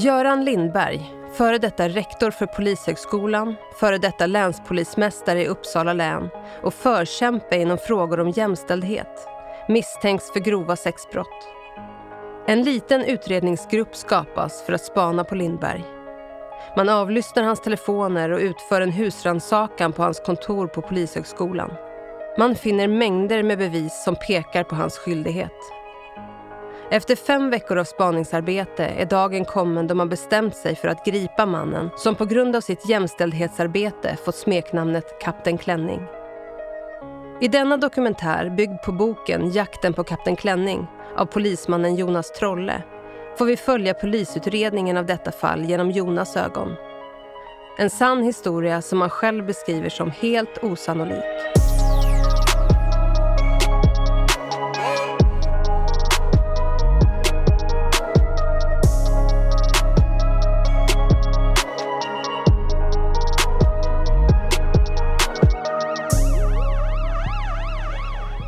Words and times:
Göran 0.00 0.44
Lindberg, 0.44 1.14
före 1.32 1.58
detta 1.58 1.88
rektor 1.88 2.30
för 2.30 2.46
Polishögskolan, 2.46 3.54
före 3.80 3.98
detta 3.98 4.26
länspolismästare 4.26 5.42
i 5.42 5.46
Uppsala 5.46 5.92
län 5.92 6.28
och 6.62 6.74
förkämpe 6.74 7.56
inom 7.56 7.78
frågor 7.78 8.20
om 8.20 8.30
jämställdhet, 8.30 9.28
misstänks 9.68 10.32
för 10.32 10.40
grova 10.40 10.76
sexbrott. 10.76 11.48
En 12.46 12.62
liten 12.62 13.04
utredningsgrupp 13.04 13.96
skapas 13.96 14.62
för 14.66 14.72
att 14.72 14.84
spana 14.84 15.24
på 15.24 15.34
Lindberg. 15.34 15.84
Man 16.76 16.88
avlyssnar 16.88 17.42
hans 17.42 17.60
telefoner 17.60 18.30
och 18.30 18.40
utför 18.40 18.80
en 18.80 18.92
husrannsakan 18.92 19.92
på 19.92 20.02
hans 20.02 20.20
kontor 20.20 20.66
på 20.66 20.82
Polishögskolan. 20.82 21.70
Man 22.38 22.54
finner 22.54 22.88
mängder 22.88 23.42
med 23.42 23.58
bevis 23.58 24.04
som 24.04 24.16
pekar 24.16 24.64
på 24.64 24.74
hans 24.74 24.98
skyldighet. 24.98 25.77
Efter 26.90 27.16
fem 27.16 27.50
veckor 27.50 27.78
av 27.78 27.84
spaningsarbete 27.84 28.84
är 28.84 29.06
dagen 29.06 29.44
kommen 29.44 29.86
då 29.86 29.94
man 29.94 30.08
bestämt 30.08 30.56
sig 30.56 30.76
för 30.76 30.88
att 30.88 31.04
gripa 31.04 31.46
mannen 31.46 31.90
som 31.96 32.14
på 32.14 32.24
grund 32.24 32.56
av 32.56 32.60
sitt 32.60 32.88
jämställdhetsarbete 32.88 34.16
fått 34.24 34.36
smeknamnet 34.36 35.20
Kapten 35.20 35.58
Klänning. 35.58 36.00
I 37.40 37.48
denna 37.48 37.76
dokumentär, 37.76 38.50
byggd 38.50 38.82
på 38.84 38.92
boken 38.92 39.50
Jakten 39.50 39.94
på 39.94 40.04
Kapten 40.04 40.36
Klänning 40.36 40.86
av 41.16 41.26
polismannen 41.26 41.96
Jonas 41.96 42.32
Trolle 42.32 42.82
får 43.38 43.46
vi 43.46 43.56
följa 43.56 43.94
polisutredningen 43.94 44.96
av 44.96 45.06
detta 45.06 45.32
fall 45.32 45.64
genom 45.64 45.90
Jonas 45.90 46.36
ögon. 46.36 46.74
En 47.78 47.90
sann 47.90 48.22
historia 48.22 48.82
som 48.82 49.00
han 49.00 49.10
själv 49.10 49.46
beskriver 49.46 49.88
som 49.88 50.10
helt 50.10 50.58
osannolik. 50.62 51.67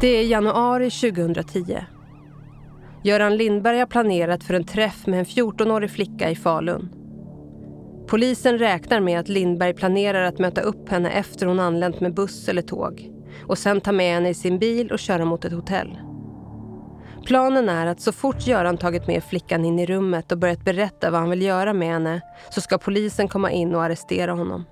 Det 0.00 0.08
är 0.08 0.22
januari 0.22 0.90
2010. 0.90 1.78
Göran 3.02 3.36
Lindberg 3.36 3.78
har 3.78 3.86
planerat 3.86 4.44
för 4.44 4.54
en 4.54 4.64
träff 4.64 5.06
med 5.06 5.18
en 5.18 5.24
14-årig 5.24 5.90
flicka 5.90 6.30
i 6.30 6.34
Falun. 6.34 6.88
Polisen 8.06 8.58
räknar 8.58 9.00
med 9.00 9.20
att 9.20 9.28
Lindberg 9.28 9.74
planerar 9.74 10.22
att 10.22 10.38
möta 10.38 10.60
upp 10.60 10.88
henne 10.88 11.10
efter 11.10 11.46
hon 11.46 11.60
anlänt 11.60 12.00
med 12.00 12.14
buss 12.14 12.48
eller 12.48 12.62
tåg 12.62 13.10
och 13.46 13.58
sen 13.58 13.80
ta 13.80 13.92
med 13.92 14.14
henne 14.14 14.28
i 14.28 14.34
sin 14.34 14.58
bil 14.58 14.92
och 14.92 14.98
köra 14.98 15.24
mot 15.24 15.44
ett 15.44 15.52
hotell. 15.52 15.98
Planen 17.26 17.68
är 17.68 17.86
att 17.86 18.00
så 18.00 18.12
fort 18.12 18.46
Göran 18.46 18.78
tagit 18.78 19.06
med 19.06 19.24
flickan 19.24 19.64
in 19.64 19.78
i 19.78 19.86
rummet 19.86 20.32
och 20.32 20.38
börjat 20.38 20.64
berätta 20.64 21.10
vad 21.10 21.20
han 21.20 21.30
vill 21.30 21.42
göra 21.42 21.72
med 21.72 21.88
henne 21.88 22.20
så 22.50 22.60
ska 22.60 22.78
polisen 22.78 23.28
komma 23.28 23.50
in 23.50 23.74
och 23.74 23.82
arrestera 23.82 24.32
honom. 24.32 24.64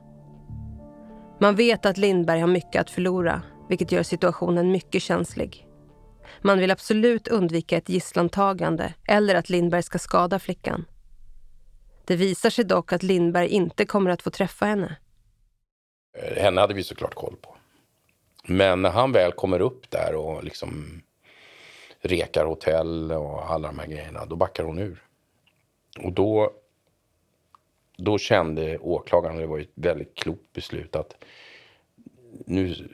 Man 1.41 1.57
vet 1.57 1.87
att 1.87 1.97
Lindberg 1.97 2.41
har 2.41 2.49
mycket 2.49 2.81
att 2.81 2.91
förlora 2.91 3.43
vilket 3.69 3.93
gör 3.93 4.03
situationen 4.03 4.73
mycket 4.73 5.03
känslig. 5.03 5.67
Man 6.43 6.59
vill 6.59 6.71
absolut 6.71 7.29
undvika 7.29 7.77
ett 7.77 7.89
gisslantagande 7.89 8.95
eller 9.09 9.35
att 9.35 9.51
Lindberg 9.51 9.83
ska 9.83 9.99
skada 9.99 10.39
flickan. 10.39 10.85
Det 12.05 12.17
visar 12.17 12.51
sig 12.51 12.65
dock 12.65 12.93
att 12.93 13.03
Lindberg 13.03 13.49
inte 13.49 13.85
kommer 13.85 14.11
att 14.11 14.23
få 14.23 14.31
träffa 14.31 14.67
henne. 14.67 14.97
Henne 16.37 16.61
hade 16.61 16.75
vi 16.75 16.85
såklart 16.85 17.15
koll 17.15 17.37
på. 17.43 17.57
Men 18.45 18.83
när 18.83 18.91
han 18.91 19.13
väl 19.13 19.33
kommer 19.33 19.61
upp 19.61 19.91
där 19.91 20.15
och 20.15 20.45
liksom 20.45 21.03
rekar 22.01 22.45
hotell 22.45 23.13
och 23.13 23.51
alla 23.51 23.69
de 23.69 23.79
här 23.79 23.87
grejerna, 23.87 24.27
då 24.27 24.37
backar 24.37 24.65
hon 24.65 24.79
ur. 24.79 25.03
Och 25.99 26.13
då, 26.13 26.53
då 27.97 28.19
kände 28.19 28.79
åklagaren, 28.79 29.37
det 29.37 29.47
var 29.47 29.59
ett 29.59 29.69
väldigt 29.75 30.15
klokt 30.15 30.53
beslut, 30.53 30.97
att 30.97 31.25
nu 32.47 32.89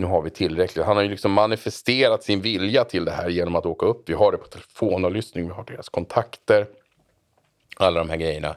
nu 0.00 0.06
har 0.06 0.22
vi 0.22 0.30
tillräckligt. 0.30 0.86
Han 0.86 0.96
har 0.96 1.02
ju 1.02 1.08
liksom 1.08 1.32
manifesterat 1.32 2.22
sin 2.22 2.40
vilja 2.40 2.84
till 2.84 3.04
det 3.04 3.10
här 3.10 3.28
genom 3.28 3.56
att 3.56 3.66
åka 3.66 3.86
upp. 3.86 4.08
Vi 4.08 4.14
har 4.14 4.32
det 4.32 4.38
på 4.38 4.46
telefonavlyssning, 4.46 5.46
vi 5.46 5.52
har 5.52 5.64
deras 5.64 5.88
kontakter. 5.88 6.66
Alla 7.76 7.98
de 7.98 8.10
här 8.10 8.16
grejerna. 8.16 8.56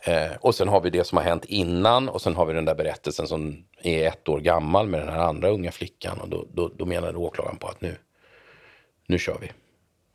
Eh, 0.00 0.36
och 0.40 0.54
sen 0.54 0.68
har 0.68 0.80
vi 0.80 0.90
det 0.90 1.04
som 1.04 1.18
har 1.18 1.24
hänt 1.24 1.44
innan 1.44 2.08
och 2.08 2.22
sen 2.22 2.36
har 2.36 2.46
vi 2.46 2.52
den 2.52 2.64
där 2.64 2.74
berättelsen 2.74 3.26
som 3.26 3.64
är 3.82 4.06
ett 4.06 4.28
år 4.28 4.40
gammal 4.40 4.86
med 4.86 5.00
den 5.00 5.08
här 5.08 5.20
andra 5.20 5.48
unga 5.48 5.72
flickan. 5.72 6.20
Och 6.20 6.28
då, 6.28 6.46
då, 6.52 6.68
då 6.68 6.84
menade 6.84 7.18
åklagaren 7.18 7.56
på 7.56 7.66
att 7.66 7.80
nu, 7.80 7.96
nu 9.06 9.18
kör 9.18 9.38
vi. 9.40 9.52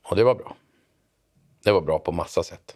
Och 0.09 0.15
det 0.15 0.23
var 0.23 0.35
bra. 0.35 0.55
Det 1.63 1.71
var 1.71 1.81
bra 1.81 1.99
på 1.99 2.11
massa 2.11 2.43
sätt. 2.43 2.75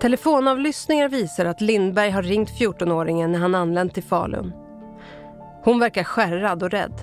Telefonavlyssningar 0.00 1.08
visar 1.08 1.44
att 1.44 1.60
Lindberg 1.60 2.10
har 2.10 2.22
ringt 2.22 2.50
14-åringen 2.50 3.32
när 3.32 3.38
han 3.38 3.54
anlänt 3.54 3.94
till 3.94 4.02
Falun. 4.02 4.52
Hon 5.64 5.78
verkar 5.80 6.04
skärrad 6.04 6.62
och 6.62 6.70
rädd. 6.70 7.00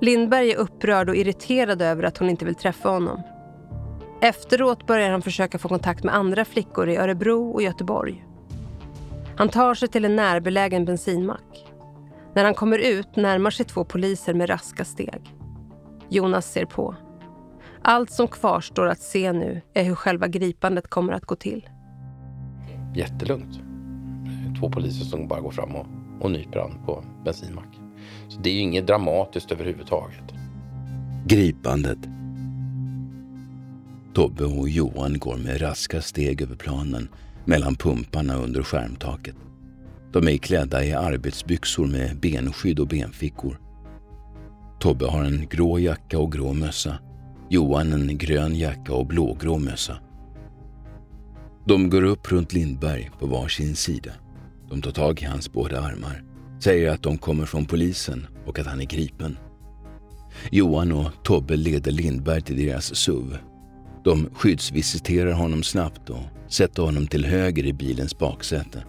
Lindberg 0.00 0.50
är 0.50 0.56
upprörd 0.56 1.08
och 1.08 1.16
irriterad 1.16 1.82
över 1.82 2.02
att 2.02 2.18
hon 2.18 2.30
inte 2.30 2.44
vill 2.44 2.54
träffa 2.54 2.88
honom. 2.88 3.22
Efteråt 4.22 4.86
börjar 4.86 5.10
han 5.10 5.22
försöka 5.22 5.58
få 5.58 5.68
kontakt 5.68 6.04
med 6.04 6.14
andra 6.14 6.44
flickor 6.44 6.88
i 6.88 6.96
Örebro 6.96 7.50
och 7.50 7.62
Göteborg. 7.62 8.24
Han 9.36 9.48
tar 9.48 9.74
sig 9.74 9.88
till 9.88 10.04
en 10.04 10.16
närbelägen 10.16 10.84
bensinmack. 10.84 11.66
När 12.34 12.44
han 12.44 12.54
kommer 12.54 12.78
ut 12.78 13.16
närmar 13.16 13.50
sig 13.50 13.66
två 13.66 13.84
poliser 13.84 14.34
med 14.34 14.50
raska 14.50 14.84
steg. 14.84 15.34
Jonas 16.08 16.52
ser 16.52 16.64
på. 16.64 16.96
Allt 17.82 18.10
som 18.10 18.28
kvarstår 18.28 18.86
att 18.86 19.00
se 19.00 19.32
nu 19.32 19.60
är 19.74 19.84
hur 19.84 19.94
själva 19.94 20.28
gripandet 20.28 20.90
kommer 20.90 21.12
att 21.12 21.24
gå 21.24 21.36
till. 21.36 21.68
Jättelugnt. 22.94 23.60
Två 24.60 24.70
poliser 24.70 25.04
som 25.04 25.28
bara 25.28 25.40
går 25.40 25.50
fram 25.50 25.76
och 25.76 25.86
och 26.20 26.30
nyper 26.30 26.72
på 26.86 27.04
bensinmack. 27.24 27.80
Så 28.28 28.40
det 28.40 28.50
är 28.50 28.54
ju 28.54 28.60
inget 28.60 28.86
dramatiskt 28.86 29.52
överhuvudtaget. 29.52 30.24
Gripandet. 31.26 31.98
Tobbe 34.14 34.44
och 34.44 34.68
Johan 34.68 35.18
går 35.18 35.36
med 35.36 35.62
raska 35.62 36.02
steg 36.02 36.42
över 36.42 36.56
planen 36.56 37.08
mellan 37.44 37.74
pumparna 37.74 38.36
under 38.36 38.62
skärmtaket. 38.62 39.36
De 40.12 40.28
är 40.28 40.36
klädda 40.36 40.84
i 40.84 40.92
arbetsbyxor 40.92 41.86
med 41.86 42.20
benskydd 42.20 42.80
och 42.80 42.88
benfickor. 42.88 43.60
Tobbe 44.80 45.06
har 45.06 45.24
en 45.24 45.48
grå 45.50 45.78
jacka 45.78 46.18
och 46.18 46.32
grå 46.32 46.52
mössa. 46.52 46.98
Johan 47.48 47.92
en 47.92 48.18
grön 48.18 48.56
jacka 48.56 48.94
och 48.94 49.06
blågrå 49.06 49.58
mössa. 49.58 49.96
De 51.64 51.90
går 51.90 52.02
upp 52.02 52.32
runt 52.32 52.52
Lindberg 52.52 53.10
på 53.18 53.26
varsin 53.26 53.76
sida. 53.76 54.12
De 54.70 54.82
tar 54.82 54.90
tag 54.90 55.22
i 55.22 55.24
hans 55.24 55.52
båda 55.52 55.80
armar, 55.80 56.22
säger 56.60 56.90
att 56.90 57.02
de 57.02 57.18
kommer 57.18 57.46
från 57.46 57.66
polisen 57.66 58.26
och 58.46 58.58
att 58.58 58.66
han 58.66 58.80
är 58.80 58.84
gripen. 58.84 59.38
Johan 60.50 60.92
och 60.92 61.10
Tobbe 61.22 61.56
leder 61.56 61.92
Lindberg 61.92 62.42
till 62.42 62.66
deras 62.66 62.94
SUV. 62.94 63.36
De 64.04 64.30
skyddsvisiterar 64.34 65.32
honom 65.32 65.62
snabbt 65.62 66.10
och 66.10 66.22
sätter 66.48 66.82
honom 66.82 67.06
till 67.06 67.24
höger 67.24 67.66
i 67.66 67.72
bilens 67.72 68.18
baksäte. 68.18 68.84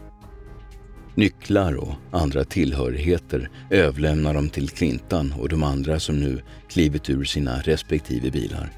Nycklar 1.15 1.73
och 1.73 1.93
andra 2.11 2.43
tillhörigheter 2.43 3.49
överlämnar 3.69 4.33
de 4.33 4.49
till 4.49 4.69
Klintan 4.69 5.33
och 5.39 5.49
de 5.49 5.63
andra 5.63 5.99
som 5.99 6.19
nu 6.19 6.41
klivit 6.69 7.09
ur 7.09 7.23
sina 7.23 7.59
respektive 7.59 8.31
bilar. 8.31 8.71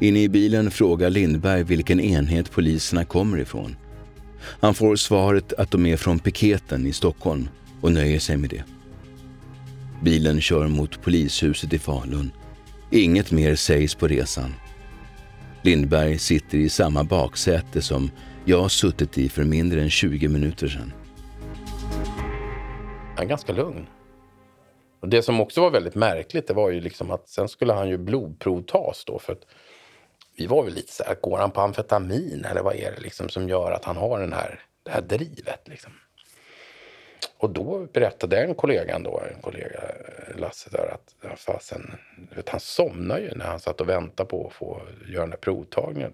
Inne 0.00 0.22
i 0.22 0.28
bilen 0.28 0.70
frågar 0.70 1.10
Lindberg 1.10 1.62
vilken 1.62 2.00
enhet 2.00 2.50
poliserna 2.50 3.04
kommer 3.04 3.38
ifrån 3.38 3.76
han 4.60 4.74
får 4.74 4.96
svaret 4.96 5.52
att 5.52 5.70
de 5.70 5.86
är 5.86 5.96
från 5.96 6.18
piketen 6.18 6.86
i 6.86 6.92
Stockholm 6.92 7.48
och 7.80 7.92
nöjer 7.92 8.18
sig 8.18 8.36
med 8.36 8.50
det. 8.50 8.64
Bilen 10.02 10.40
kör 10.40 10.68
mot 10.68 11.02
polishuset 11.02 11.72
i 11.72 11.78
Falun. 11.78 12.32
Inget 12.90 13.32
mer 13.32 13.54
sägs 13.54 13.94
på 13.94 14.08
resan. 14.08 14.54
Lindberg 15.62 16.18
sitter 16.18 16.58
i 16.58 16.68
samma 16.68 17.04
baksäte 17.04 17.82
som 17.82 18.10
jag 18.44 18.70
suttit 18.70 19.18
i 19.18 19.28
för 19.28 19.44
mindre 19.44 19.82
än 19.82 19.90
20 19.90 20.28
minuter 20.28 20.68
sedan. 20.68 20.92
Han 23.16 23.24
är 23.24 23.28
ganska 23.28 23.52
lugn. 23.52 23.86
Och 25.00 25.08
det 25.08 25.22
som 25.22 25.40
också 25.40 25.60
var 25.60 25.70
väldigt 25.70 25.94
märkligt 25.94 26.46
det 26.46 26.54
var 26.54 26.70
ju 26.70 26.80
liksom 26.80 27.10
att 27.10 27.28
sen 27.28 27.48
skulle 27.48 27.72
han 27.72 27.88
ju 27.88 27.98
blodprovtas 27.98 29.04
då 29.06 29.18
för 29.18 29.32
att 29.32 29.46
vi 30.36 30.46
var 30.46 30.62
väl 30.62 30.74
lite 30.74 30.92
så 30.92 31.04
här, 31.04 31.14
går 31.20 31.38
han 31.38 31.50
på 31.50 31.60
amfetamin 31.60 32.44
eller 32.50 32.62
vad 32.62 32.76
är 32.76 32.92
det 32.92 33.00
liksom 33.00 33.28
som 33.28 33.48
gör 33.48 33.72
att 33.72 33.84
han 33.84 33.96
har 33.96 34.20
den 34.20 34.32
här, 34.32 34.60
det 34.82 34.90
här 34.90 35.00
drivet? 35.00 35.68
Liksom? 35.68 35.92
Och 37.38 37.50
då 37.50 37.86
berättade 37.92 38.42
en 38.42 38.54
kollega, 38.54 38.98
då, 38.98 39.22
en 39.34 39.42
kollega 39.42 39.80
Lasse, 40.34 40.70
där, 40.70 40.94
att 40.94 41.40
fasen, 41.40 41.98
vet, 42.36 42.48
han 42.48 42.60
somnade 42.60 43.20
ju 43.20 43.34
när 43.34 43.44
han 43.44 43.60
satt 43.60 43.80
och 43.80 43.88
väntade 43.88 44.28
på 44.28 44.46
att 44.46 44.52
få 44.52 44.82
göra 45.08 45.20
den 45.20 45.30
där 45.30 45.36
provtagningen. 45.36 46.12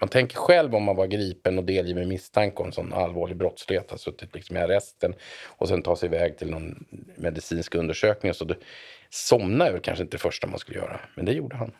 Man 0.00 0.08
tänker 0.08 0.36
själv 0.36 0.74
om 0.74 0.82
man 0.82 0.96
var 0.96 1.06
gripen 1.06 1.58
och 1.58 1.64
delgiven 1.64 2.08
misstanke 2.08 2.62
om 2.62 2.72
sån 2.72 2.92
allvarlig 2.92 3.36
brottslighet, 3.36 3.90
har 3.90 3.98
suttit 3.98 4.34
liksom 4.34 4.56
i 4.56 4.60
arresten 4.60 5.14
och 5.46 5.68
sen 5.68 5.82
ta 5.82 5.96
sig 5.96 6.06
iväg 6.06 6.38
till 6.38 6.50
någon 6.50 6.84
medicinsk 7.16 7.74
undersökning. 7.74 8.34
Så 8.34 8.44
det, 8.44 8.56
somna 9.10 9.66
är 9.66 9.72
väl 9.72 9.80
kanske 9.80 10.02
inte 10.02 10.16
det 10.16 10.20
första 10.22 10.46
man 10.46 10.58
skulle 10.58 10.78
göra, 10.78 11.00
men 11.14 11.24
det 11.24 11.32
gjorde 11.32 11.56
han. 11.56 11.72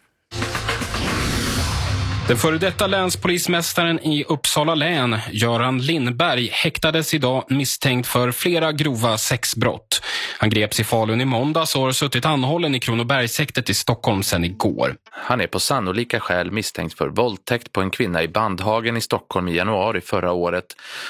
Den 2.30 2.38
före 2.38 2.58
detta 2.58 2.86
länspolismästaren 2.86 4.00
i 4.00 4.24
Uppsala 4.24 4.74
län, 4.74 5.18
Göran 5.30 5.78
Lindberg, 5.78 6.48
häktades 6.52 7.14
idag 7.14 7.44
misstänkt 7.48 8.08
för 8.08 8.32
flera 8.32 8.72
grova 8.72 9.18
sexbrott. 9.18 10.02
Han 10.38 10.50
greps 10.50 10.80
i 10.80 10.84
Falun 10.84 11.20
i 11.20 11.24
måndags 11.24 11.76
och 11.76 11.82
har 11.82 11.92
suttit 11.92 12.24
anhållen 12.24 12.74
i 12.74 12.80
Kronobergshäktet 12.80 13.70
i 13.70 13.74
Stockholm 13.74 14.22
sedan 14.22 14.44
igår. 14.44 14.96
Han 15.10 15.40
är 15.40 15.46
på 15.46 15.60
sannolika 15.60 16.20
skäl 16.20 16.50
misstänkt 16.50 16.98
för 16.98 17.08
våldtäkt 17.08 17.72
på 17.72 17.80
en 17.80 17.90
kvinna 17.90 18.22
i 18.22 18.28
Bandhagen 18.28 18.96
i 18.96 19.00
Stockholm 19.00 19.48
i 19.48 19.56
januari 19.56 20.00
förra 20.00 20.32
året 20.32 20.64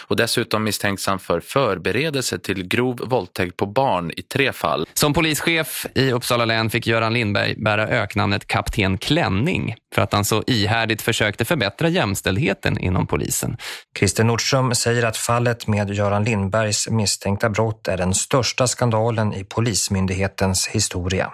och 0.07 0.17
dessutom 0.17 0.65
misstänks 0.65 1.07
han 1.07 1.19
för 1.19 1.41
förberedelse 1.41 2.39
till 2.39 2.69
grov 2.69 3.01
våldtäkt 3.05 3.57
på 3.57 3.67
barn 3.67 4.11
i 4.17 4.23
tre 4.23 4.53
fall. 4.53 4.87
Som 4.95 5.13
polischef 5.13 5.87
i 5.95 6.13
Uppsala 6.13 6.45
län 6.45 6.71
fick 6.71 6.87
Göran 6.87 7.13
Lindberg 7.13 7.55
bära 7.57 7.89
öknamnet 7.89 8.47
Kapten 8.47 8.99
Klänning 8.99 9.75
för 9.95 10.03
att 10.03 10.13
han 10.13 10.25
så 10.25 10.43
ihärdigt 10.47 11.03
försökte 11.03 11.45
förbättra 11.45 11.89
jämställdheten 11.89 12.79
inom 12.79 13.07
polisen. 13.07 13.57
Christer 13.99 14.25
Nordström 14.25 14.75
säger 14.75 15.05
att 15.05 15.17
fallet 15.17 15.67
med 15.67 15.91
Göran 15.91 16.25
Lindbergs 16.25 16.89
misstänkta 16.89 17.51
brott 17.51 17.89
är 17.89 17.97
den 17.97 18.15
största 18.15 18.67
skandalen 18.67 19.35
i 19.35 19.45
Polismyndighetens 19.45 20.69
historia. 20.69 21.33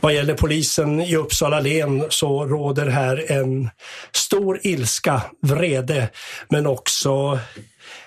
Vad 0.00 0.14
gäller 0.14 0.34
polisen 0.34 1.00
i 1.00 1.16
Uppsala 1.16 1.60
län 1.60 2.04
så 2.08 2.46
råder 2.46 2.86
här 2.86 3.32
en 3.32 3.70
stor 4.12 4.60
ilska, 4.62 5.22
vrede, 5.42 6.08
men 6.48 6.66
också 6.66 7.38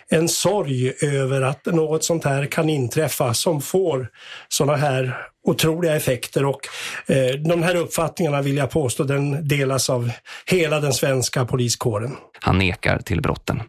en 0.09 0.29
sorg 0.29 0.93
över 1.01 1.41
att 1.41 1.65
något 1.65 2.03
sånt 2.03 2.23
här 2.23 2.45
kan 2.45 2.69
inträffa 2.69 3.33
som 3.33 3.61
får 3.61 4.07
såna 4.47 4.75
här 4.75 5.17
otroliga 5.47 5.95
effekter 5.95 6.45
och 6.45 6.59
eh, 7.07 7.35
de 7.35 7.63
här 7.63 7.75
uppfattningarna 7.75 8.41
vill 8.41 8.57
jag 8.57 8.69
påstå 8.69 9.03
den 9.03 9.47
delas 9.47 9.89
av 9.89 10.11
hela 10.45 10.79
den 10.79 10.93
svenska 10.93 11.45
poliskåren. 11.45 12.15
Han 12.39 12.57
nekar 12.57 12.99
till 12.99 13.21
brotten. 13.21 13.61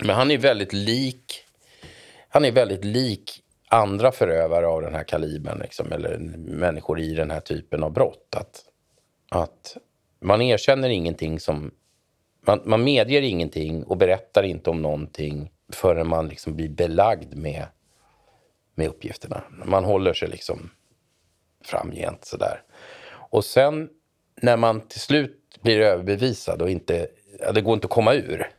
Men 0.00 0.16
han 0.16 0.30
är 0.30 0.38
väldigt 0.38 0.72
lik 0.72 1.44
han 2.28 2.44
är 2.44 2.52
väldigt 2.52 2.84
lik 2.84 3.42
andra 3.68 4.12
förövare 4.12 4.66
av 4.66 4.82
den 4.82 4.94
här 4.94 5.04
kalibern, 5.04 5.58
liksom, 5.58 5.92
eller 5.92 6.18
människor 6.38 7.00
i 7.00 7.14
den 7.14 7.30
här 7.30 7.40
typen 7.40 7.82
av 7.82 7.92
brott. 7.92 8.34
Att, 8.36 8.64
att 9.30 9.76
man 10.20 10.42
erkänner 10.42 10.88
ingenting 10.88 11.40
som... 11.40 11.70
Man, 12.46 12.60
man 12.64 12.84
medger 12.84 13.22
ingenting 13.22 13.84
och 13.84 13.96
berättar 13.96 14.42
inte 14.42 14.70
om 14.70 14.82
någonting 14.82 15.50
förrän 15.72 16.08
man 16.08 16.28
liksom 16.28 16.56
blir 16.56 16.68
belagd 16.68 17.34
med, 17.34 17.66
med 18.78 18.88
uppgifterna. 18.88 19.42
Man 19.64 19.84
håller 19.84 20.12
sig 20.12 20.28
liksom 20.28 20.70
framgent 21.64 22.24
sådär. 22.24 22.62
Och 23.10 23.44
sen 23.44 23.88
när 24.42 24.56
man 24.56 24.80
till 24.80 25.00
slut 25.00 25.58
blir 25.60 25.80
överbevisad 25.80 26.62
och 26.62 26.70
inte, 26.70 27.08
ja, 27.40 27.52
det 27.52 27.60
går 27.60 27.74
inte 27.74 27.84
att 27.84 27.90
komma 27.90 28.14
ur. 28.14 28.50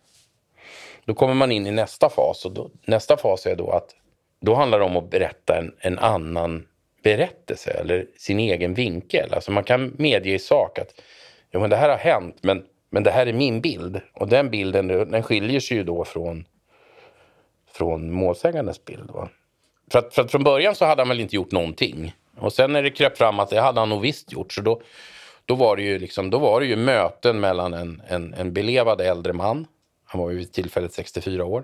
Då 1.06 1.14
kommer 1.14 1.34
man 1.34 1.52
in 1.52 1.68
i 1.68 1.72
nästa 1.72 2.10
fas 2.10 2.46
och 2.46 2.52
då, 2.52 2.70
nästa 2.86 3.18
fas 3.18 3.46
är 3.46 3.56
då 3.56 3.72
att 3.72 3.96
då 4.42 4.56
handlar 4.56 4.80
det 4.80 4.86
om 4.86 4.98
att 4.98 5.10
berätta 5.10 5.58
en, 5.58 5.76
en 5.80 6.00
annan 6.00 6.68
berättelse 7.04 7.72
eller 7.72 8.08
sin 8.18 8.40
egen 8.40 8.74
vinkel. 8.74 9.34
Alltså 9.34 9.52
man 9.52 9.64
kan 9.64 9.96
medge 9.98 10.34
i 10.34 10.40
sak 10.40 10.80
att 10.80 11.02
jo, 11.52 11.60
men 11.60 11.70
det 11.70 11.76
här 11.76 11.90
har 11.90 11.98
hänt 11.98 12.38
men, 12.42 12.64
men 12.90 13.04
det 13.04 13.12
här 13.12 13.28
är 13.28 13.34
min 13.34 13.62
bild. 13.62 14.02
Och 14.14 14.28
den 14.28 14.50
bilden 14.50 14.88
den 14.88 15.24
skiljer 15.24 15.60
sig 15.60 15.78
ju 15.78 15.84
då 15.84 16.06
från, 16.06 16.46
från 17.72 18.12
målsägandens 18.12 18.86
bild. 18.86 19.12
Va? 19.12 19.30
För, 19.92 20.00
att, 20.00 20.14
för 20.14 20.22
att 20.22 20.32
från 20.32 20.44
början 20.44 20.76
så 20.76 20.86
hade 20.86 21.02
han 21.02 21.10
väl 21.10 21.20
inte 21.20 21.36
gjort 21.36 21.52
någonting. 21.52 22.16
Och 22.38 22.54
sen 22.54 22.74
när 22.74 22.84
det 22.84 22.90
kröp 22.90 23.18
fram 23.18 23.40
att 23.40 23.50
det 23.50 23.62
hade 23.62 23.80
han 23.80 23.90
nog 23.90 24.02
visst 24.02 24.32
gjort. 24.32 24.54
Så 24.54 24.62
då, 24.62 24.82
då, 25.46 25.56
var, 25.56 25.76
det 25.76 25.84
ju 25.84 26.00
liksom, 26.00 26.30
då 26.30 26.40
var 26.40 26.62
det 26.62 26.68
ju 26.68 26.76
möten 26.76 27.40
mellan 27.40 27.74
en, 27.74 28.02
en, 28.08 28.34
en 28.34 28.54
belevad 28.54 29.02
äldre 29.02 29.34
man. 29.34 29.68
Han 30.06 30.22
var 30.22 30.30
ju 30.30 30.38
vid 30.38 30.52
tillfället 30.54 30.94
64 30.94 31.46
år 31.46 31.64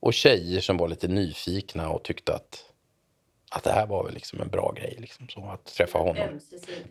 och 0.00 0.14
tjejer 0.14 0.60
som 0.60 0.76
var 0.76 0.88
lite 0.88 1.08
nyfikna 1.08 1.90
och 1.90 2.02
tyckte 2.02 2.34
att, 2.34 2.64
att 3.50 3.64
det 3.64 3.72
här 3.72 3.86
var 3.86 4.04
väl 4.04 4.14
liksom 4.14 4.40
en 4.40 4.48
bra 4.48 4.72
grej. 4.76 4.96
Liksom, 4.98 5.28
så, 5.28 5.50
att 5.50 5.64
träffa 5.64 5.98
honom. 5.98 6.40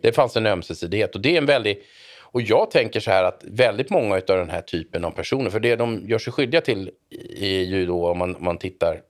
Det 0.00 0.12
fanns 0.12 0.36
en 0.36 0.46
ömsesidighet. 0.46 1.14
Och 1.14 1.20
det 1.20 1.34
är 1.34 1.38
en 1.38 1.46
väldigt... 1.46 1.84
Och 2.20 2.42
jag 2.42 2.70
tänker 2.70 3.00
så 3.00 3.10
här 3.10 3.24
att 3.24 3.44
väldigt 3.44 3.90
många 3.90 4.14
av 4.14 4.22
den 4.26 4.50
här 4.50 4.60
typen 4.60 5.04
av 5.04 5.10
personer, 5.10 5.50
för 5.50 5.60
det 5.60 5.76
de 5.76 6.08
gör 6.08 6.18
sig 6.18 6.32
skyldiga 6.32 6.60
till 6.60 6.90
är 7.38 7.62
ju 7.62 7.86
då 7.86 8.08
om 8.08 8.18
man, 8.18 8.36
om 8.36 8.44
man 8.44 8.58
tittar... 8.58 9.00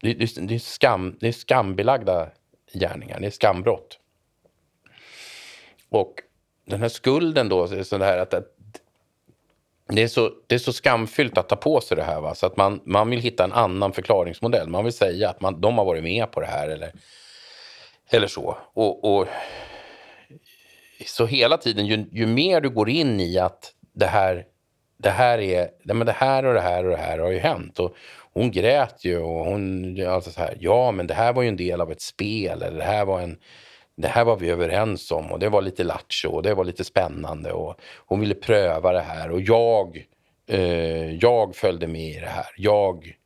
Det, 0.00 0.14
det, 0.14 0.46
det, 0.48 0.54
är 0.54 0.58
skam, 0.58 1.16
det 1.20 1.28
är 1.28 1.32
skambelagda 1.32 2.28
gärningar, 2.72 3.20
det 3.20 3.26
är 3.26 3.30
skambrott. 3.30 3.98
Och 5.90 6.14
den 6.66 6.80
här 6.80 6.88
skulden 6.88 7.48
då, 7.48 7.84
så 7.84 7.98
här 7.98 8.18
att, 8.18 8.34
att 8.34 8.58
det 9.88 10.02
är, 10.02 10.08
så, 10.08 10.30
det 10.46 10.54
är 10.54 10.58
så 10.58 10.72
skamfyllt 10.72 11.38
att 11.38 11.48
ta 11.48 11.56
på 11.56 11.80
sig 11.80 11.96
det 11.96 12.02
här. 12.02 12.20
Va? 12.20 12.34
Så 12.34 12.46
att 12.46 12.56
man, 12.56 12.80
man 12.84 13.10
vill 13.10 13.20
hitta 13.20 13.44
en 13.44 13.52
annan 13.52 13.92
förklaringsmodell. 13.92 14.68
Man 14.68 14.84
vill 14.84 14.92
säga 14.92 15.30
att 15.30 15.40
man, 15.40 15.60
de 15.60 15.78
har 15.78 15.84
varit 15.84 16.02
med 16.02 16.30
på 16.30 16.40
det 16.40 16.46
här 16.46 16.68
eller, 16.68 16.92
eller 18.10 18.26
så. 18.26 18.58
Och, 18.72 19.18
och 19.18 19.28
så 21.06 21.26
hela 21.26 21.56
tiden, 21.56 21.86
ju, 21.86 22.06
ju, 22.12 22.26
mer 22.26 22.60
du 22.60 22.70
går 22.70 22.88
in 22.88 23.20
i 23.20 23.38
att 23.38 23.72
det 23.92 24.06
här, 24.06 24.44
det 24.98 25.10
här 25.10 25.38
är, 25.38 25.68
men 25.82 26.06
det 26.06 26.12
här 26.12 26.44
och 26.44 26.54
det 26.54 26.60
här 26.60 26.84
och 26.84 26.90
det 26.90 27.02
här 27.02 27.18
har 27.18 27.30
ju 27.30 27.38
hänt. 27.38 27.78
Och 27.78 27.96
hon 28.38 28.50
grät 28.50 29.04
ju 29.04 29.18
och 29.18 29.44
hon, 29.44 29.96
alltså 30.06 30.30
så 30.30 30.40
här, 30.40 30.56
ja 30.60 30.90
men 30.90 31.06
det 31.06 31.14
här 31.14 31.32
var 31.32 31.42
ju 31.42 31.48
en 31.48 31.56
del 31.56 31.80
av 31.80 31.92
ett 31.92 32.00
spel. 32.00 32.62
Eller 32.62 32.78
det 32.78 32.84
här 32.84 33.04
var 33.04 33.20
en, 33.20 33.38
det 33.96 34.08
här 34.08 34.24
var 34.24 34.36
vi 34.36 34.50
överens 34.50 35.10
om 35.10 35.32
och 35.32 35.38
det 35.38 35.48
var 35.48 35.62
lite 35.62 35.84
lattjo 35.84 36.30
och 36.30 36.42
det 36.42 36.54
var 36.54 36.64
lite 36.64 36.84
spännande 36.84 37.52
och 37.52 37.80
hon 38.06 38.20
ville 38.20 38.34
pröva 38.34 38.92
det 38.92 39.00
här 39.00 39.30
och 39.30 39.40
jag, 39.40 40.06
eh, 40.46 41.14
jag 41.14 41.56
följde 41.56 41.86
med 41.86 42.10
i 42.10 42.20
det 42.20 42.26
här. 42.26 42.46
Jag, 42.56 43.16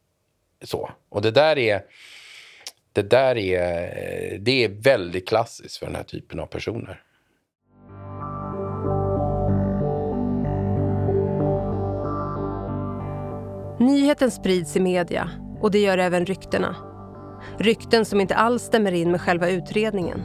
så. 0.63 0.91
Och 1.09 1.23
det 1.23 1.31
där 1.31 1.59
är, 1.59 1.83
det 2.93 3.03
där 3.03 3.37
är, 3.37 4.39
det 4.39 4.65
är 4.65 4.69
väldigt 4.69 5.29
klassiskt 5.29 5.77
för 5.77 5.87
den 5.87 5.97
här 5.97 6.03
typen 6.03 6.41
av 6.41 6.47
personer. 6.47 7.03
Nyheten 13.83 14.31
sprids 14.31 14.77
i 14.77 14.81
media 14.81 15.31
och 15.61 15.71
det 15.71 15.79
gör 15.79 15.99
även 15.99 16.27
ryktena. 16.27 16.77
Rykten 17.59 18.05
som 18.05 18.21
inte 18.21 18.35
alls 18.35 18.63
stämmer 18.63 18.93
in 18.93 19.11
med 19.11 19.21
själva 19.21 19.49
utredningen. 19.49 20.23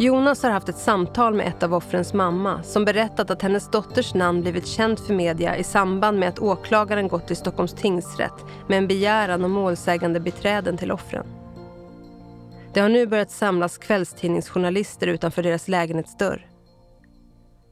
Jonas 0.00 0.42
har 0.42 0.50
haft 0.50 0.68
ett 0.68 0.78
samtal 0.78 1.34
med 1.34 1.46
ett 1.46 1.62
av 1.62 1.74
offrens 1.74 2.14
mamma 2.14 2.62
som 2.62 2.84
berättat 2.84 3.30
att 3.30 3.42
hennes 3.42 3.70
dotters 3.70 4.14
namn 4.14 4.42
blivit 4.42 4.66
känt 4.66 5.00
för 5.00 5.14
media 5.14 5.56
i 5.56 5.64
samband 5.64 6.18
med 6.18 6.28
att 6.28 6.38
åklagaren 6.38 7.08
gått 7.08 7.26
till 7.26 7.36
Stockholms 7.36 7.74
tingsrätt 7.74 8.44
med 8.68 8.78
en 8.78 8.88
begäran 8.88 9.44
om 9.44 9.52
målsägande 9.52 10.20
beträden 10.20 10.76
till 10.76 10.92
offren. 10.92 11.26
Det 12.72 12.80
har 12.80 12.88
nu 12.88 13.06
börjat 13.06 13.30
samlas 13.30 13.78
kvällstidningsjournalister 13.78 15.06
utanför 15.06 15.42
deras 15.42 15.68
lägenhetsdörr. 15.68 16.49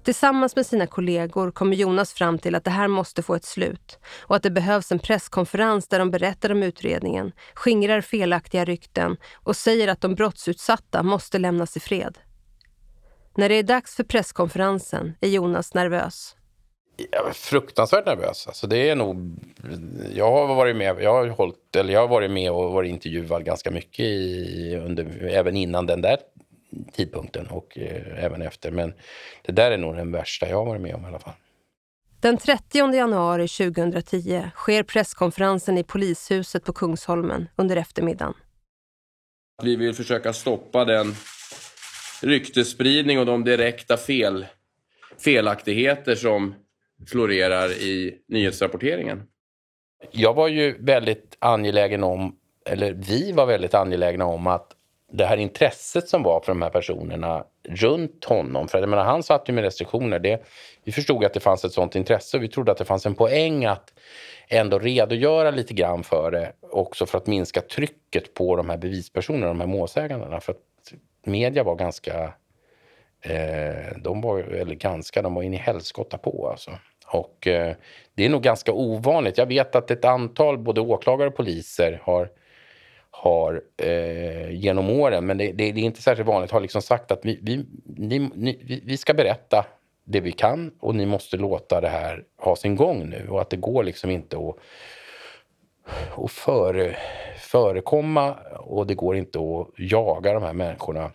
Tillsammans 0.09 0.57
med 0.57 0.67
sina 0.67 0.87
kollegor 0.87 1.51
kommer 1.51 1.77
Jonas 1.77 2.13
fram 2.13 2.39
till 2.39 2.55
att 2.55 2.65
det 2.65 2.71
här 2.71 2.89
måste 2.89 3.23
få 3.23 3.35
ett 3.35 3.45
slut 3.45 3.99
och 4.21 4.37
att 4.37 4.43
det 4.43 4.51
behövs 4.51 4.93
en 4.93 4.99
presskonferens 4.99 5.89
där 5.89 5.99
de 5.99 6.11
berättar 6.11 6.53
om 6.53 6.63
utredningen, 6.63 7.33
skingrar 7.55 8.01
felaktiga 8.01 8.65
rykten 8.65 9.17
och 9.43 9.57
säger 9.57 9.89
att 9.89 10.01
de 10.01 10.15
brottsutsatta 10.15 11.03
måste 11.03 11.39
lämnas 11.39 11.77
i 11.77 11.81
fred. 11.81 12.19
När 13.37 13.49
det 13.49 13.55
är 13.55 13.63
dags 13.63 13.97
för 13.97 14.05
presskonferensen 14.05 15.15
är 15.21 15.29
Jonas 15.29 15.75
nervös. 15.75 16.37
Jag 17.11 17.29
är 17.29 17.33
fruktansvärt 17.33 18.07
nervös. 18.07 18.47
Alltså 18.47 18.67
det 18.67 18.89
är 18.89 18.97
nog, 18.97 19.39
jag 20.15 20.33
har 20.33 20.55
varit 20.55 20.77
med, 20.77 21.03
jag 21.03 21.13
har 21.13 21.29
hållit, 21.29 21.77
eller 21.77 21.93
jag 21.93 22.01
har 22.01 22.09
varit 22.09 22.31
med 22.31 22.53
och 22.53 22.73
varit 22.73 22.91
intervjuad 22.91 23.45
ganska 23.45 23.71
mycket 23.71 24.05
i, 24.05 24.81
under, 24.85 25.29
även 25.31 25.57
innan 25.57 25.87
den 25.87 26.03
där 26.03 26.19
tidpunkten 26.93 27.47
och 27.47 27.79
eh, 27.79 28.25
även 28.25 28.43
efter. 28.43 28.71
Men 28.71 28.93
det 29.43 29.53
där 29.53 29.71
är 29.71 29.79
nog 29.79 29.97
den 29.97 30.13
värsta 30.13 30.49
jag 30.49 30.57
har 30.57 30.65
varit 30.65 30.83
med 30.83 30.95
om 30.95 31.05
i 31.05 31.07
alla 31.07 31.19
fall. 31.19 31.35
Den 32.21 32.37
30 32.37 32.95
januari 32.95 33.49
2010 33.49 34.51
sker 34.55 34.83
presskonferensen 34.83 35.79
i 35.79 35.85
polishuset 35.85 36.65
på 36.65 36.73
Kungsholmen 36.73 37.49
under 37.57 37.77
eftermiddagen. 37.77 38.35
Vi 39.63 39.77
vill 39.77 39.95
försöka 39.95 40.33
stoppa 40.33 40.85
den 40.85 41.15
ryktesspridning 42.23 43.19
och 43.19 43.27
de 43.27 43.45
direkta 43.45 43.97
fel, 43.97 44.47
felaktigheter 45.19 46.15
som 46.15 46.55
florerar 47.07 47.71
i 47.71 48.19
nyhetsrapporteringen. 48.29 49.23
Jag 50.11 50.35
var 50.35 50.49
ju 50.49 50.85
väldigt 50.85 51.37
angelägen 51.39 52.05
om, 52.05 52.37
eller 52.67 52.93
vi 52.93 53.33
var 53.33 53.47
väldigt 53.47 53.75
angelägna 53.75 54.25
om 54.25 54.47
att 54.47 54.73
det 55.13 55.25
här 55.25 55.37
intresset 55.37 56.09
som 56.09 56.23
var 56.23 56.41
för 56.41 56.53
de 56.53 56.63
här 56.63 56.71
personerna 56.71 57.45
runt 57.69 58.25
honom. 58.25 58.69
För 58.69 58.79
jag 58.79 58.89
menar, 58.89 59.05
han 59.05 59.23
satt 59.23 59.49
ju 59.49 59.53
med 59.53 59.65
restriktioner. 59.65 60.19
Det, 60.19 60.43
vi 60.85 60.93
förstod 60.93 61.25
att 61.25 61.35
det 61.35 61.41
fanns 61.41 61.65
ett 61.65 61.73
sånt 61.73 61.97
intresse 61.97 62.37
och 62.37 62.43
vi 62.43 62.49
trodde 62.49 62.73
att 62.73 62.79
det 62.79 62.85
fanns 62.85 63.07
en 63.07 63.15
poäng 63.15 63.65
att 63.65 63.95
ändå 64.49 64.79
redogöra 64.79 65.51
lite 65.51 65.75
grann 65.75 66.05
för 66.05 66.31
det. 66.31 66.53
Också 66.71 67.07
för 67.07 67.19
att 67.19 67.27
minska 67.27 67.61
trycket 67.61 68.35
på 68.35 68.57
de 68.57 68.71
här 68.71 68.77
bevispersonerna, 68.77 69.47
de 69.47 69.61
här 69.61 69.67
målsägandena. 69.67 70.41
För 70.41 70.53
att 70.53 70.93
media 71.25 71.65
var 71.65 71.75
ganska, 71.75 72.33
Eh, 73.21 73.97
de 73.97 74.21
var 74.21 74.39
eller 74.39 74.75
ganska, 74.75 75.23
de 75.23 75.35
var 75.35 75.43
in 75.43 75.55
i 75.55 75.57
helskotta 75.57 76.19
på 76.19 76.49
alltså. 76.51 76.71
Och 77.07 77.47
eh, 77.47 77.77
det 78.15 78.25
är 78.25 78.29
nog 78.29 78.43
ganska 78.43 78.73
ovanligt. 78.73 79.39
Jag 79.39 79.47
vet 79.47 79.75
att 79.75 79.91
ett 79.91 80.05
antal, 80.05 80.59
både 80.59 80.81
åklagare 80.81 81.29
och 81.29 81.37
poliser, 81.37 82.01
har, 82.03 82.29
har 83.21 83.63
eh, 83.77 84.51
genom 84.51 84.91
åren, 84.91 85.27
men 85.27 85.39
det, 85.39 85.53
det, 85.53 85.73
det, 85.73 85.81
är 85.81 85.85
inte 85.85 86.03
särskilt 86.03 86.29
vanligt, 86.29 86.51
har 86.51 86.61
liksom 86.61 86.83
sagt 86.83 87.11
att 87.11 87.21
vi, 87.23 87.39
vi, 87.43 87.65
ni, 87.85 88.31
ni, 88.35 88.83
vi 88.85 88.97
ska 88.97 89.15
berätta 89.15 89.67
det 90.05 90.21
vi 90.21 90.33
kan 90.33 90.73
och 90.81 90.95
ni 90.95 91.07
måste 91.07 91.37
låta 91.37 91.81
det 91.81 91.89
här 91.89 92.25
ha 92.37 92.57
sin 92.57 92.77
gång 92.77 93.09
nu 93.11 93.29
och 93.29 93.41
att 93.41 93.51
det 93.51 93.57
går 93.57 93.85
liksom 93.85 94.11
inte 94.11 94.37
att, 94.37 94.57
att 96.25 96.31
före, 96.31 96.97
förekomma 97.39 98.35
och 98.59 98.87
det 98.87 98.95
går 98.95 99.17
inte 99.17 99.39
att 99.39 99.69
jaga 99.77 100.33
de 100.33 100.43
här 100.43 100.53
människorna. 100.53 101.11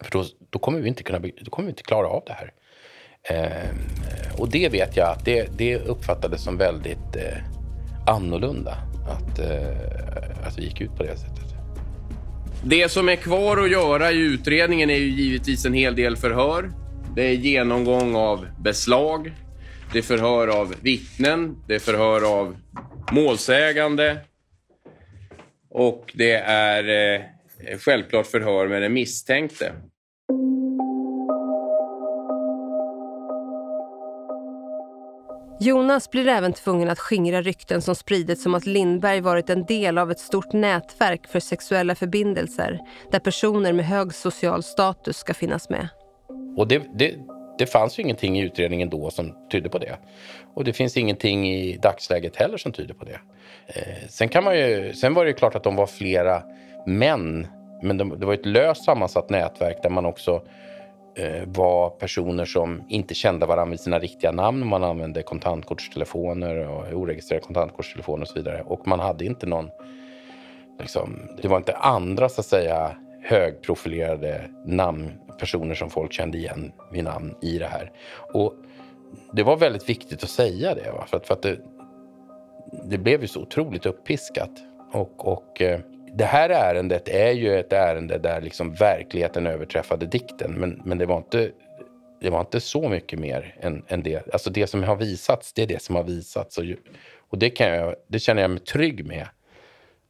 För 0.00 0.10
då, 0.10 0.24
då, 0.50 0.58
kommer 0.58 0.80
vi 0.80 0.88
inte 0.88 1.02
kunna, 1.02 1.18
då 1.18 1.50
kommer 1.50 1.66
vi 1.66 1.70
inte 1.70 1.82
klara 1.82 2.06
av 2.06 2.22
det 2.26 2.32
här. 2.32 2.52
Eh, 3.30 4.40
och 4.40 4.48
det 4.48 4.68
vet 4.68 4.96
jag 4.96 5.10
att 5.10 5.24
det, 5.24 5.58
det 5.58 5.76
uppfattades 5.76 6.44
som 6.44 6.58
väldigt 6.58 7.16
eh, 7.16 7.38
annorlunda. 8.06 8.93
Att, 9.08 9.38
eh, 9.38 10.46
att 10.46 10.58
vi 10.58 10.64
gick 10.64 10.80
ut 10.80 10.96
på 10.96 11.02
det 11.02 11.16
sättet. 11.16 11.44
Det 12.64 12.88
som 12.88 13.08
är 13.08 13.16
kvar 13.16 13.56
att 13.56 13.70
göra 13.70 14.12
i 14.12 14.16
utredningen 14.16 14.90
är 14.90 14.94
ju 14.94 15.08
givetvis 15.08 15.66
en 15.66 15.74
hel 15.74 15.96
del 15.96 16.16
förhör. 16.16 16.70
Det 17.16 17.22
är 17.22 17.32
genomgång 17.32 18.16
av 18.16 18.46
beslag. 18.60 19.32
Det 19.92 19.98
är 19.98 20.02
förhör 20.02 20.48
av 20.48 20.74
vittnen. 20.80 21.56
Det 21.68 21.74
är 21.74 21.78
förhör 21.78 22.40
av 22.40 22.56
målsägande. 23.12 24.18
Och 25.70 26.12
det 26.14 26.34
är 26.34 27.14
eh, 27.14 27.78
självklart 27.78 28.26
förhör 28.26 28.68
med 28.68 28.82
den 28.82 28.92
misstänkte. 28.92 29.72
Jonas 35.64 36.10
blir 36.10 36.28
även 36.28 36.52
tvungen 36.52 36.90
att 36.90 36.98
skingra 36.98 37.42
rykten 37.42 37.82
som 37.82 37.94
spridits 37.94 38.46
om 38.46 38.54
att 38.54 38.66
Lindberg 38.66 39.20
varit 39.20 39.50
en 39.50 39.64
del 39.64 39.98
av 39.98 40.10
ett 40.10 40.18
stort 40.18 40.52
nätverk 40.52 41.26
för 41.26 41.40
sexuella 41.40 41.94
förbindelser 41.94 42.80
där 43.10 43.18
personer 43.18 43.72
med 43.72 43.86
hög 43.86 44.14
social 44.14 44.62
status 44.62 45.16
ska 45.16 45.34
finnas 45.34 45.70
med. 45.70 45.88
Och 46.56 46.68
det, 46.68 46.82
det, 46.94 47.14
det 47.58 47.66
fanns 47.66 47.98
ju 47.98 48.02
ingenting 48.02 48.38
i 48.38 48.42
utredningen 48.42 48.90
då 48.90 49.10
som 49.10 49.48
tydde 49.52 49.68
på 49.68 49.78
det. 49.78 49.98
Och 50.54 50.64
det 50.64 50.72
finns 50.72 50.96
ingenting 50.96 51.50
i 51.52 51.76
dagsläget 51.76 52.36
heller 52.36 52.56
som 52.56 52.72
tyder 52.72 52.94
på 52.94 53.04
det. 53.04 53.20
Eh, 53.66 54.08
sen, 54.08 54.28
kan 54.28 54.44
man 54.44 54.58
ju, 54.58 54.92
sen 54.94 55.14
var 55.14 55.24
det 55.24 55.30
ju 55.30 55.36
klart 55.36 55.54
att 55.54 55.64
de 55.64 55.76
var 55.76 55.86
flera 55.86 56.42
män, 56.86 57.46
men 57.82 57.98
de, 57.98 58.20
det 58.20 58.26
var 58.26 58.34
ett 58.34 58.46
löst 58.46 58.84
sammansatt 58.84 59.30
nätverk 59.30 59.82
där 59.82 59.90
man 59.90 60.06
också 60.06 60.42
Eh, 61.16 61.42
var 61.46 61.90
personer 61.90 62.44
som 62.44 62.82
inte 62.88 63.14
kände 63.14 63.46
varandra 63.46 63.70
vid 63.70 63.80
sina 63.80 63.98
riktiga 63.98 64.32
namn. 64.32 64.66
Man 64.66 64.84
använde 64.84 65.22
kontantkortstelefoner 65.22 66.68
och 66.68 66.92
oregistrerade 66.92 67.46
kontantkortstelefoner 67.46 68.22
och 68.22 68.28
så 68.28 68.34
vidare. 68.34 68.62
Och 68.66 68.86
man 68.86 69.00
hade 69.00 69.24
inte 69.24 69.46
någon... 69.46 69.70
Liksom, 70.80 71.30
det 71.42 71.48
var 71.48 71.56
inte 71.56 71.76
andra 71.76 72.28
så 72.28 72.40
att 72.40 72.46
säga 72.46 72.96
högprofilerade 73.22 74.50
namn, 74.64 75.12
personer 75.38 75.74
som 75.74 75.90
folk 75.90 76.12
kände 76.12 76.38
igen 76.38 76.72
vid 76.92 77.04
namn 77.04 77.34
i 77.42 77.58
det 77.58 77.66
här. 77.66 77.92
Och 78.32 78.54
det 79.32 79.42
var 79.42 79.56
väldigt 79.56 79.88
viktigt 79.88 80.22
att 80.22 80.30
säga 80.30 80.74
det. 80.74 80.90
Va? 80.90 81.04
För 81.06 81.16
att, 81.16 81.26
för 81.26 81.34
att 81.34 81.42
det, 81.42 81.58
det 82.84 82.98
blev 82.98 83.22
ju 83.22 83.28
så 83.28 83.40
otroligt 83.40 83.86
uppiskat. 83.86 84.50
Och, 84.92 85.28
och 85.28 85.62
eh, 85.62 85.80
det 86.16 86.24
här 86.24 86.50
ärendet 86.50 87.08
är 87.08 87.32
ju 87.32 87.58
ett 87.58 87.72
ärende 87.72 88.18
där 88.18 88.40
liksom 88.40 88.74
verkligheten 88.74 89.46
överträffade 89.46 90.06
dikten. 90.06 90.52
Men, 90.52 90.82
men 90.84 90.98
det, 90.98 91.06
var 91.06 91.16
inte, 91.16 91.50
det 92.20 92.30
var 92.30 92.40
inte 92.40 92.60
så 92.60 92.88
mycket 92.88 93.18
mer 93.18 93.56
än, 93.60 93.84
än 93.88 94.02
det. 94.02 94.32
Alltså 94.32 94.50
det 94.50 94.66
som 94.66 94.82
har 94.82 94.96
visats, 94.96 95.52
det 95.52 95.62
är 95.62 95.66
det 95.66 95.82
som 95.82 95.94
har 95.94 96.02
visats. 96.02 96.58
Och, 96.58 96.64
och 97.18 97.38
det, 97.38 97.50
kan 97.50 97.68
jag, 97.68 97.94
det 98.08 98.18
känner 98.18 98.42
jag 98.42 98.50
mig 98.50 98.60
trygg 98.60 99.06
med 99.06 99.28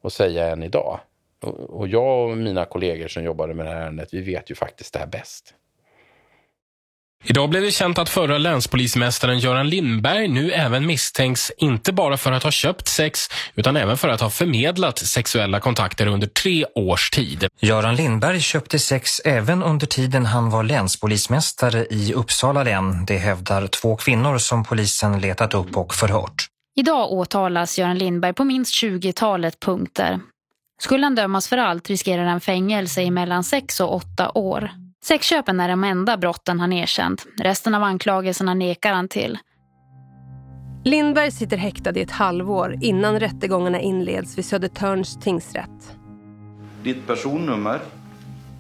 att 0.03 0.13
säga 0.13 0.49
än 0.49 0.63
idag. 0.63 1.01
Och, 1.43 1.61
och 1.61 1.89
jag 1.89 2.31
och 2.31 2.37
mina 2.37 2.65
kollegor 2.65 3.09
som 3.09 3.25
jobbade 3.25 3.55
med 3.55 3.67
det 3.67 3.71
här 3.71 3.81
ärendet, 3.81 4.15
vi 4.15 4.21
vet 4.21 4.51
ju 4.51 4.55
faktiskt 4.55 4.93
det 4.93 4.99
här 4.99 5.07
bäst. 5.07 5.55
Idag 7.26 7.50
blev 7.50 7.62
det 7.62 7.71
känt 7.71 7.99
att 7.99 8.09
förra 8.09 8.38
länspolismästaren 8.38 9.38
Göran 9.38 9.69
Lindberg 9.69 10.28
nu 10.28 10.50
även 10.50 10.87
misstänks 10.87 11.52
inte 11.59 11.93
bara 11.93 12.16
för 12.16 12.33
att 12.33 12.43
ha 12.43 12.50
köpt 12.50 12.88
sex 12.88 13.28
utan 13.54 13.76
även 13.76 13.97
för 13.97 14.09
att 14.09 14.21
ha 14.21 14.31
förmedlat 14.31 14.99
sexuella 14.99 15.61
kontakter 15.61 16.07
under 16.07 16.26
tre 16.26 16.64
års 16.75 17.11
tid. 17.11 17.49
Göran 17.61 17.97
Lindberg 17.97 18.40
köpte 18.40 18.78
sex 18.78 19.21
även 19.25 19.62
under 19.62 19.87
tiden 19.87 20.26
han 20.26 20.50
var 20.50 20.62
länspolismästare 20.62 21.87
i 21.90 22.12
Uppsala 22.14 22.62
län. 22.62 23.04
Det 23.07 23.19
hävdar 23.19 23.66
två 23.66 23.97
kvinnor 23.97 24.38
som 24.38 24.64
polisen 24.64 25.21
letat 25.21 25.54
upp 25.54 25.76
och 25.76 25.95
förhört. 25.95 26.47
Idag 26.76 27.12
åtalas 27.12 27.78
Göran 27.78 27.99
Lindberg 27.99 28.33
på 28.33 28.45
minst 28.45 28.83
20-talet 28.83 29.61
punkter. 29.61 30.21
Skulle 30.81 31.07
han 31.07 31.14
dömas 31.14 31.49
för 31.49 31.59
allt 31.59 31.90
riskerar 31.90 32.25
han 32.25 32.40
fängelse 32.40 33.02
i 33.02 33.11
mellan 33.11 33.45
sex 33.45 33.81
och 33.81 33.95
åtta 33.95 34.31
år. 34.35 34.71
Sexköpen 35.09 35.61
är 35.61 35.69
de 35.69 35.85
enda 35.85 36.17
brotten 36.17 36.61
han 36.61 36.73
erkänt. 36.73 37.27
Resten 37.39 37.75
av 37.75 37.83
anklagelserna 37.83 38.55
nekar 38.55 38.93
han 38.93 39.09
till. 39.09 39.39
Lindberg 40.85 41.31
sitter 41.31 41.57
häktad 41.57 41.99
i 41.99 42.03
ett 42.03 42.11
halvår 42.11 42.79
innan 42.81 43.21
rättegångarna 43.21 43.81
inleds 43.81 44.39
vid 44.39 44.45
Södertörns 44.45 45.21
tingsrätt. 45.21 45.97
Ditt 46.83 47.07
personnummer? 47.07 47.81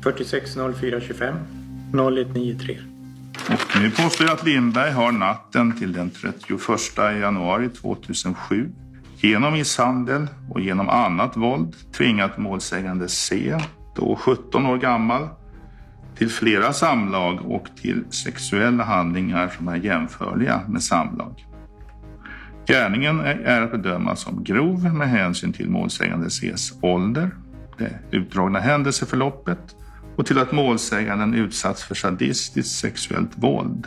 460425 0.02 1.36
0193. 1.92 2.78
Och 3.48 3.80
nu 3.80 3.90
påstår 3.90 4.26
jag 4.26 4.34
att 4.34 4.44
Lindberg 4.44 4.90
har 4.90 5.12
natten 5.12 5.78
till 5.78 5.92
den 5.92 6.10
31 6.10 6.96
januari 6.96 7.68
2007 7.68 8.72
genom 9.16 9.52
misshandel 9.52 10.26
och 10.50 10.60
genom 10.60 10.88
annat 10.88 11.36
våld 11.36 11.92
tvingat 11.92 12.38
målsägande 12.38 13.08
C, 13.08 13.58
då 13.96 14.16
17 14.16 14.66
år 14.66 14.76
gammal, 14.76 15.28
till 16.18 16.30
flera 16.30 16.72
samlag 16.72 17.40
och 17.50 17.66
till 17.82 18.04
sexuella 18.10 18.84
handlingar 18.84 19.48
som 19.48 19.68
är 19.68 19.76
jämförliga 19.76 20.60
med 20.68 20.82
samlag. 20.82 21.46
Gärningen 22.66 23.20
är 23.20 23.62
att 23.62 23.70
bedöma 23.70 24.16
som 24.16 24.44
grov 24.44 24.94
med 24.94 25.08
hänsyn 25.08 25.52
till 25.52 25.70
målsägande 25.70 26.30
Cs 26.30 26.72
ålder, 26.80 27.30
det 27.78 27.98
utdragna 28.10 28.58
händelseförloppet 28.58 29.76
och 30.16 30.26
till 30.26 30.38
att 30.38 30.52
målsäganden 30.52 31.34
utsatts 31.34 31.84
för 31.84 31.94
sadistiskt 31.94 32.78
sexuellt 32.78 33.32
våld, 33.34 33.86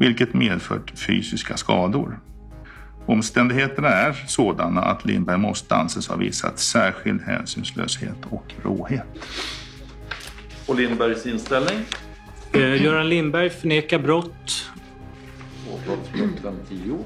vilket 0.00 0.34
medfört 0.34 0.98
fysiska 0.98 1.56
skador. 1.56 2.18
Omständigheterna 3.06 3.88
är 3.88 4.12
sådana 4.26 4.82
att 4.82 5.04
Lindberg 5.04 5.38
måste 5.38 5.74
anses 5.74 6.08
ha 6.08 6.16
visat 6.16 6.58
särskild 6.58 7.22
hänsynslöshet 7.22 8.18
och 8.30 8.54
råhet. 8.62 9.06
Och 10.72 10.78
Lindbergs 10.78 11.26
inställning? 11.26 11.78
Eh, 12.52 12.82
Göran 12.82 13.08
Lindberg 13.08 13.50
förnekar 13.50 13.98
brott. 13.98 14.70
Åtalspunkten 15.70 16.58
10. 16.68 16.98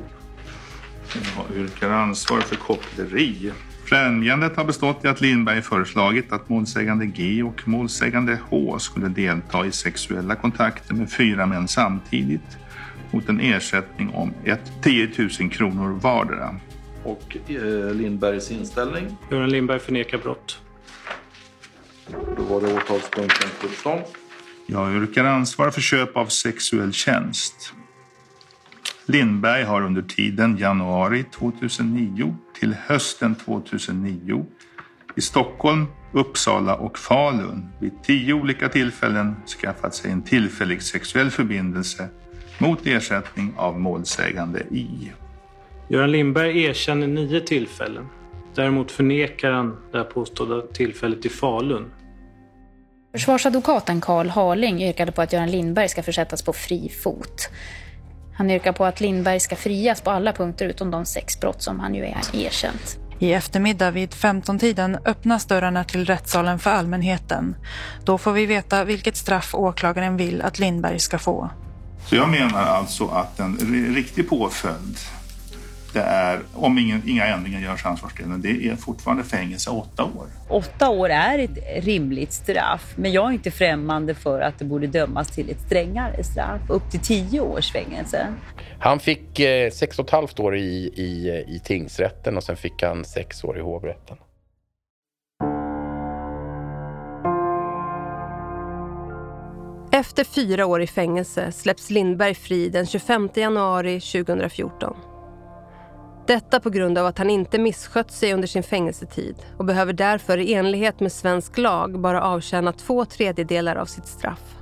Jag 1.36 1.56
yrkar 1.56 1.90
ansvar 1.90 2.40
för 2.40 2.56
koppleri. 2.56 3.52
Främjandet 3.84 4.56
har 4.56 4.64
bestått 4.64 5.04
i 5.04 5.08
att 5.08 5.20
Lindberg 5.20 5.62
föreslagit 5.62 6.32
att 6.32 6.48
målsägande 6.48 7.06
G 7.06 7.42
och 7.42 7.68
målsägande 7.68 8.38
H 8.48 8.78
skulle 8.78 9.08
delta 9.08 9.66
i 9.66 9.72
sexuella 9.72 10.34
kontakter 10.34 10.94
med 10.94 11.12
fyra 11.12 11.46
män 11.46 11.68
samtidigt 11.68 12.58
mot 13.10 13.28
en 13.28 13.40
ersättning 13.40 14.10
om 14.10 14.32
10 14.82 15.10
000 15.40 15.50
kronor 15.50 15.98
vardera. 16.02 16.56
Och 17.04 17.36
eh, 17.48 17.94
Lindbergs 17.94 18.50
inställning? 18.50 19.16
Göran 19.30 19.50
Lindberg 19.50 19.78
förnekar 19.78 20.18
brott. 20.18 20.60
Då 22.36 22.42
var 22.42 22.60
det 22.60 22.74
åtalspunkten 22.74 23.48
17. 23.60 24.00
Jag 24.66 24.94
yrkar 24.94 25.24
ansvar 25.24 25.70
för 25.70 25.80
köp 25.80 26.16
av 26.16 26.26
sexuell 26.26 26.92
tjänst. 26.92 27.72
Lindberg 29.06 29.64
har 29.64 29.82
under 29.82 30.02
tiden 30.02 30.56
januari 30.56 31.24
2009 31.24 32.36
till 32.60 32.74
hösten 32.74 33.34
2009 33.34 34.46
i 35.16 35.20
Stockholm, 35.20 35.86
Uppsala 36.12 36.74
och 36.74 36.98
Falun 36.98 37.68
vid 37.80 37.92
tio 38.02 38.34
olika 38.34 38.68
tillfällen 38.68 39.36
skaffat 39.62 39.94
sig 39.94 40.10
en 40.10 40.22
tillfällig 40.22 40.82
sexuell 40.82 41.30
förbindelse 41.30 42.08
mot 42.58 42.86
ersättning 42.86 43.54
av 43.56 43.80
målsägande 43.80 44.60
I. 44.60 45.12
Göran 45.88 46.10
Lindberg 46.10 46.62
erkänner 46.64 47.06
nio 47.06 47.40
tillfällen. 47.40 48.06
Däremot 48.56 48.90
förnekar 48.90 49.50
han 49.50 49.76
det 49.92 49.98
här 49.98 50.04
påstådda 50.04 50.62
tillfället 50.72 51.24
i 51.24 51.28
Falun. 51.28 51.90
Försvarsadvokaten 53.12 54.00
Karl 54.00 54.28
Harling 54.28 54.82
yrkade 54.82 55.12
på 55.12 55.22
att 55.22 55.32
Göran 55.32 55.50
Lindberg 55.50 55.88
ska 55.88 56.02
försättas 56.02 56.42
på 56.42 56.52
fri 56.52 56.88
fot. 56.88 57.48
Han 58.34 58.50
yrkar 58.50 58.72
på 58.72 58.84
att 58.84 59.00
Lindberg 59.00 59.40
ska 59.40 59.56
frias 59.56 60.00
på 60.00 60.10
alla 60.10 60.32
punkter 60.32 60.66
utom 60.66 60.90
de 60.90 61.04
sex 61.04 61.40
brott 61.40 61.62
som 61.62 61.80
han 61.80 61.94
ju 61.94 62.04
är 62.04 62.16
erkänt. 62.32 62.98
I 63.18 63.32
eftermiddag 63.32 63.90
vid 63.90 64.10
15-tiden 64.10 64.98
öppnas 65.04 65.46
dörrarna 65.46 65.84
till 65.84 66.04
rättssalen 66.04 66.58
för 66.58 66.70
allmänheten. 66.70 67.56
Då 68.04 68.18
får 68.18 68.32
vi 68.32 68.46
veta 68.46 68.84
vilket 68.84 69.16
straff 69.16 69.54
åklagaren 69.54 70.16
vill 70.16 70.42
att 70.42 70.58
Lindberg 70.58 70.98
ska 70.98 71.18
få. 71.18 71.50
Så 72.06 72.16
jag 72.16 72.28
menar 72.28 72.62
alltså 72.62 73.06
att 73.06 73.40
en 73.40 73.94
riktig 73.94 74.28
påföljd 74.28 74.96
det 75.96 76.02
är, 76.02 76.40
om 76.54 76.78
ingen, 76.78 77.02
inga 77.06 77.26
ändringar 77.26 77.60
görs 77.60 77.84
i 77.84 77.88
ansvarsdelen, 77.88 78.42
det 78.42 78.68
är 78.68 78.76
fortfarande 78.76 79.24
fängelse 79.24 79.70
åtta 79.70 80.04
år. 80.04 80.26
Åtta 80.48 80.88
år 80.90 81.08
är 81.08 81.38
ett 81.38 81.84
rimligt 81.84 82.32
straff, 82.32 82.94
men 82.96 83.12
jag 83.12 83.28
är 83.28 83.32
inte 83.32 83.50
främmande 83.50 84.14
för 84.14 84.40
att 84.40 84.58
det 84.58 84.64
borde 84.64 84.86
dömas 84.86 85.28
till 85.28 85.50
ett 85.50 85.60
strängare 85.66 86.24
straff, 86.24 86.60
upp 86.70 86.90
till 86.90 87.00
tio 87.00 87.40
års 87.40 87.72
fängelse. 87.72 88.26
Han 88.78 89.00
fick 89.00 89.40
eh, 89.40 89.70
sex 89.70 89.98
och 89.98 90.04
ett 90.04 90.10
halvt 90.10 90.40
år 90.40 90.56
i, 90.56 90.92
i, 90.96 91.44
i 91.48 91.60
tingsrätten 91.64 92.36
och 92.36 92.44
sen 92.44 92.56
fick 92.56 92.82
han 92.82 93.04
sex 93.04 93.44
år 93.44 93.58
i 93.58 93.60
hovrätten. 93.60 94.16
Efter 99.92 100.24
fyra 100.24 100.66
år 100.66 100.82
i 100.82 100.86
fängelse 100.86 101.52
släpps 101.52 101.90
Lindberg 101.90 102.34
fri 102.34 102.68
den 102.68 102.86
25 102.86 103.28
januari 103.34 104.00
2014. 104.00 104.96
Detta 106.26 106.60
på 106.60 106.70
grund 106.70 106.98
av 106.98 107.06
att 107.06 107.18
han 107.18 107.30
inte 107.30 107.58
misskött 107.58 108.10
sig 108.10 108.34
under 108.34 108.48
sin 108.48 108.62
fängelsetid 108.62 109.36
och 109.58 109.64
behöver 109.64 109.92
därför 109.92 110.38
i 110.38 110.54
enlighet 110.54 111.00
med 111.00 111.12
svensk 111.12 111.58
lag 111.58 112.00
bara 112.00 112.22
avtjäna 112.22 112.72
två 112.72 113.04
tredjedelar 113.04 113.76
av 113.76 113.86
sitt 113.86 114.06
straff. 114.06 114.56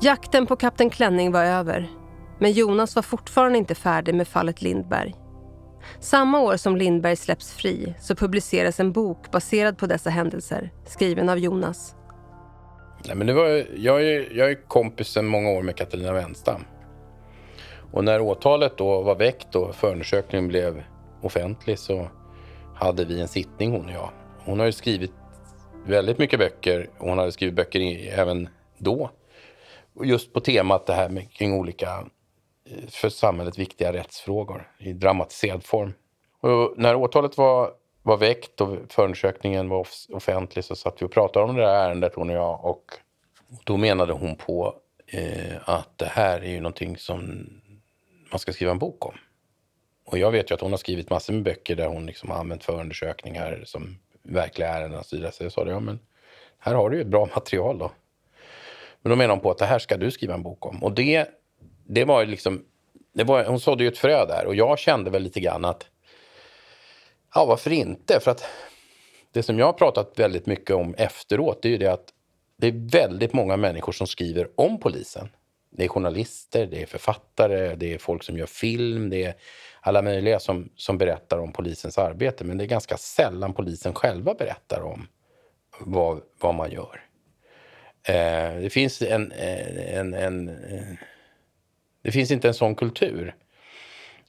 Jakten 0.00 0.46
på 0.46 0.56
Kapten 0.56 0.90
Klänning 0.90 1.32
var 1.32 1.44
över, 1.44 1.90
men 2.38 2.52
Jonas 2.52 2.94
var 2.96 3.02
fortfarande 3.02 3.58
inte 3.58 3.74
färdig 3.74 4.14
med 4.14 4.28
fallet 4.28 4.62
Lindberg. 4.62 5.14
Samma 6.00 6.40
år 6.40 6.56
som 6.56 6.76
Lindberg 6.76 7.16
släpps 7.16 7.52
fri 7.52 7.94
så 8.00 8.16
publiceras 8.16 8.80
en 8.80 8.92
bok 8.92 9.30
baserad 9.30 9.78
på 9.78 9.86
dessa 9.86 10.10
händelser, 10.10 10.70
skriven 10.86 11.28
av 11.28 11.38
Jonas. 11.38 11.94
Nej, 13.06 13.16
men 13.16 13.26
det 13.26 13.32
var, 13.32 13.66
jag, 13.76 14.02
är, 14.02 14.36
jag 14.36 14.50
är 14.50 14.68
kompis 14.68 15.08
sedan 15.08 15.26
många 15.26 15.50
år 15.50 15.62
med 15.62 15.76
Katarina 15.76 16.12
Wenstam. 16.12 16.64
Och 17.92 18.04
när 18.04 18.20
åtalet 18.20 18.76
då 18.76 19.02
var 19.02 19.14
väckt 19.14 19.56
och 19.56 19.74
förundersökningen 19.74 20.48
blev 20.48 20.82
offentlig 21.22 21.78
så 21.78 22.08
hade 22.74 23.04
vi 23.04 23.20
en 23.20 23.28
sittning 23.28 23.72
hon 23.72 23.86
och 23.86 23.92
jag. 23.92 24.10
Hon 24.44 24.58
har 24.58 24.66
ju 24.66 24.72
skrivit 24.72 25.12
väldigt 25.86 26.18
mycket 26.18 26.38
böcker 26.38 26.90
och 26.98 27.08
hon 27.08 27.18
hade 27.18 27.32
skrivit 27.32 27.54
böcker 27.54 27.80
i, 27.80 28.08
även 28.08 28.48
då. 28.78 29.10
Just 30.02 30.32
på 30.32 30.40
temat 30.40 30.86
det 30.86 30.92
här 30.92 31.08
med, 31.08 31.32
kring 31.32 31.54
olika 31.54 31.88
eh, 32.70 32.88
för 32.88 33.08
samhället 33.08 33.58
viktiga 33.58 33.92
rättsfrågor 33.92 34.70
i 34.78 34.92
dramatiserad 34.92 35.64
form. 35.64 35.92
Och 36.40 36.74
när 36.76 36.94
åtalet 36.94 37.36
var, 37.36 37.70
var 38.02 38.16
väckt 38.16 38.60
och 38.60 38.76
förundersökningen 38.88 39.68
var 39.68 39.86
offentlig 40.12 40.64
så 40.64 40.76
satt 40.76 41.02
vi 41.02 41.06
och 41.06 41.12
pratade 41.12 41.44
om 41.44 41.56
det 41.56 41.62
där 41.62 41.74
ärendet 41.74 42.14
hon 42.14 42.30
och 42.30 42.36
jag 42.36 42.64
och 42.64 42.84
då 43.64 43.76
menade 43.76 44.12
hon 44.12 44.36
på 44.36 44.74
eh, 45.06 45.56
att 45.64 45.98
det 45.98 46.06
här 46.06 46.40
är 46.40 46.50
ju 46.50 46.60
någonting 46.60 46.96
som 46.96 47.48
man 48.30 48.38
ska 48.38 48.52
skriva 48.52 48.72
en 48.72 48.78
bok 48.78 49.06
om. 49.06 49.14
Och 50.04 50.18
jag 50.18 50.30
vet 50.30 50.50
ju 50.50 50.54
att 50.54 50.60
hon 50.60 50.70
har 50.70 50.78
skrivit 50.78 51.10
massor 51.10 51.32
med 51.32 51.42
böcker 51.42 51.76
där 51.76 51.86
hon 51.86 52.06
liksom 52.06 52.30
har 52.30 52.38
använt 52.38 52.64
förundersökningar 52.64 53.62
som 53.66 53.98
verkliga 54.22 54.68
ärenden 54.68 54.98
och 54.98 55.06
så 55.06 55.16
vidare. 55.16 55.32
Så 55.32 55.42
jag 55.42 55.52
sa 55.52 55.64
det, 55.64 55.70
ja 55.70 55.80
men 55.80 55.98
här 56.58 56.74
har 56.74 56.90
du 56.90 56.96
ju 56.96 57.02
ett 57.02 57.08
bra 57.08 57.28
material 57.34 57.78
då. 57.78 57.92
Men 59.02 59.10
då 59.10 59.16
menar 59.16 59.34
hon 59.34 59.42
på 59.42 59.50
att 59.50 59.58
det 59.58 59.66
här 59.66 59.78
ska 59.78 59.96
du 59.96 60.10
skriva 60.10 60.34
en 60.34 60.42
bok 60.42 60.66
om. 60.66 60.84
Och 60.84 60.92
det, 60.92 61.28
det 61.86 62.04
var 62.04 62.26
liksom, 62.26 62.64
det 63.12 63.24
var, 63.24 63.44
hon 63.44 63.60
sådde 63.60 63.84
ju 63.84 63.88
ett 63.88 63.98
frö 63.98 64.26
där 64.26 64.46
och 64.46 64.54
jag 64.54 64.78
kände 64.78 65.10
väl 65.10 65.22
lite 65.22 65.40
grann 65.40 65.64
att, 65.64 65.86
ja 67.34 67.44
varför 67.46 67.72
inte? 67.72 68.20
För 68.20 68.30
att 68.30 68.44
det 69.32 69.42
som 69.42 69.58
jag 69.58 69.66
har 69.66 69.72
pratat 69.72 70.18
väldigt 70.18 70.46
mycket 70.46 70.76
om 70.76 70.94
efteråt, 70.94 71.62
det 71.62 71.68
är 71.68 71.70
ju 71.70 71.78
det 71.78 71.92
att 71.92 72.08
det 72.56 72.66
är 72.66 72.90
väldigt 72.90 73.32
många 73.32 73.56
människor 73.56 73.92
som 73.92 74.06
skriver 74.06 74.50
om 74.54 74.80
polisen. 74.80 75.28
Det 75.70 75.84
är 75.84 75.88
journalister, 75.88 76.66
det 76.66 76.82
är 76.82 76.86
författare, 76.86 77.74
det 77.74 77.94
är 77.94 77.98
folk 77.98 78.22
som 78.22 78.38
gör 78.38 78.46
film, 78.46 79.10
det 79.10 79.24
är 79.24 79.34
alla 79.80 80.02
möjliga 80.02 80.40
som, 80.40 80.70
som 80.76 80.98
berättar 80.98 81.38
om 81.38 81.52
polisens 81.52 81.98
arbete. 81.98 82.44
Men 82.44 82.58
det 82.58 82.64
är 82.64 82.68
ganska 82.68 82.96
sällan 82.96 83.54
polisen 83.54 83.94
själva 83.94 84.34
berättar 84.34 84.80
om 84.80 85.08
vad, 85.80 86.20
vad 86.40 86.54
man 86.54 86.70
gör. 86.70 87.04
Eh, 88.02 88.60
det 88.62 88.72
finns 88.72 89.02
en, 89.02 89.32
eh, 89.32 89.98
en, 89.98 90.14
en, 90.14 90.48
en, 90.48 90.96
Det 92.02 92.12
finns 92.12 92.30
inte 92.30 92.48
en 92.48 92.54
sån 92.54 92.74
kultur. 92.74 93.34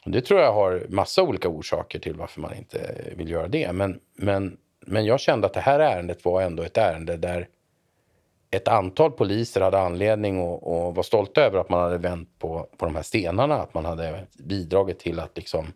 Det 0.06 0.22
tror 0.22 0.40
jag 0.40 0.54
har 0.54 0.86
massa 0.90 1.24
olika 1.24 1.50
orsaker 1.50 2.00
till 2.00 2.16
varför 2.16 2.42
man 2.42 2.56
inte 2.56 2.96
vill 3.16 3.30
göra 3.30 3.48
det. 3.48 3.74
Men, 3.74 4.00
men, 4.16 4.58
men 4.86 5.06
jag 5.06 5.20
kände 5.20 5.48
att 5.48 5.54
det 5.54 5.60
här 5.60 5.80
ärendet 5.80 6.26
var 6.26 6.42
ändå 6.42 6.64
ett 6.64 6.78
ärende 6.78 7.18
där 7.18 7.48
ett 8.52 8.68
antal 8.68 9.12
poliser 9.12 9.62
hade 9.62 9.80
anledning 9.80 10.42
att, 10.42 10.64
att 10.64 10.96
vara 10.96 11.04
stolta 11.04 11.42
över 11.42 11.60
att 11.60 11.70
man 11.70 11.82
hade 11.82 11.98
vänt 11.98 12.40
på, 12.40 12.68
på 12.78 12.86
de 12.86 12.96
här 12.96 13.04
stenarna. 13.04 13.56
Att 13.56 13.74
man 13.74 13.86
hade 13.86 14.28
bidragit 14.34 15.00
till 15.00 15.20
att 15.20 15.38
liksom 15.38 15.74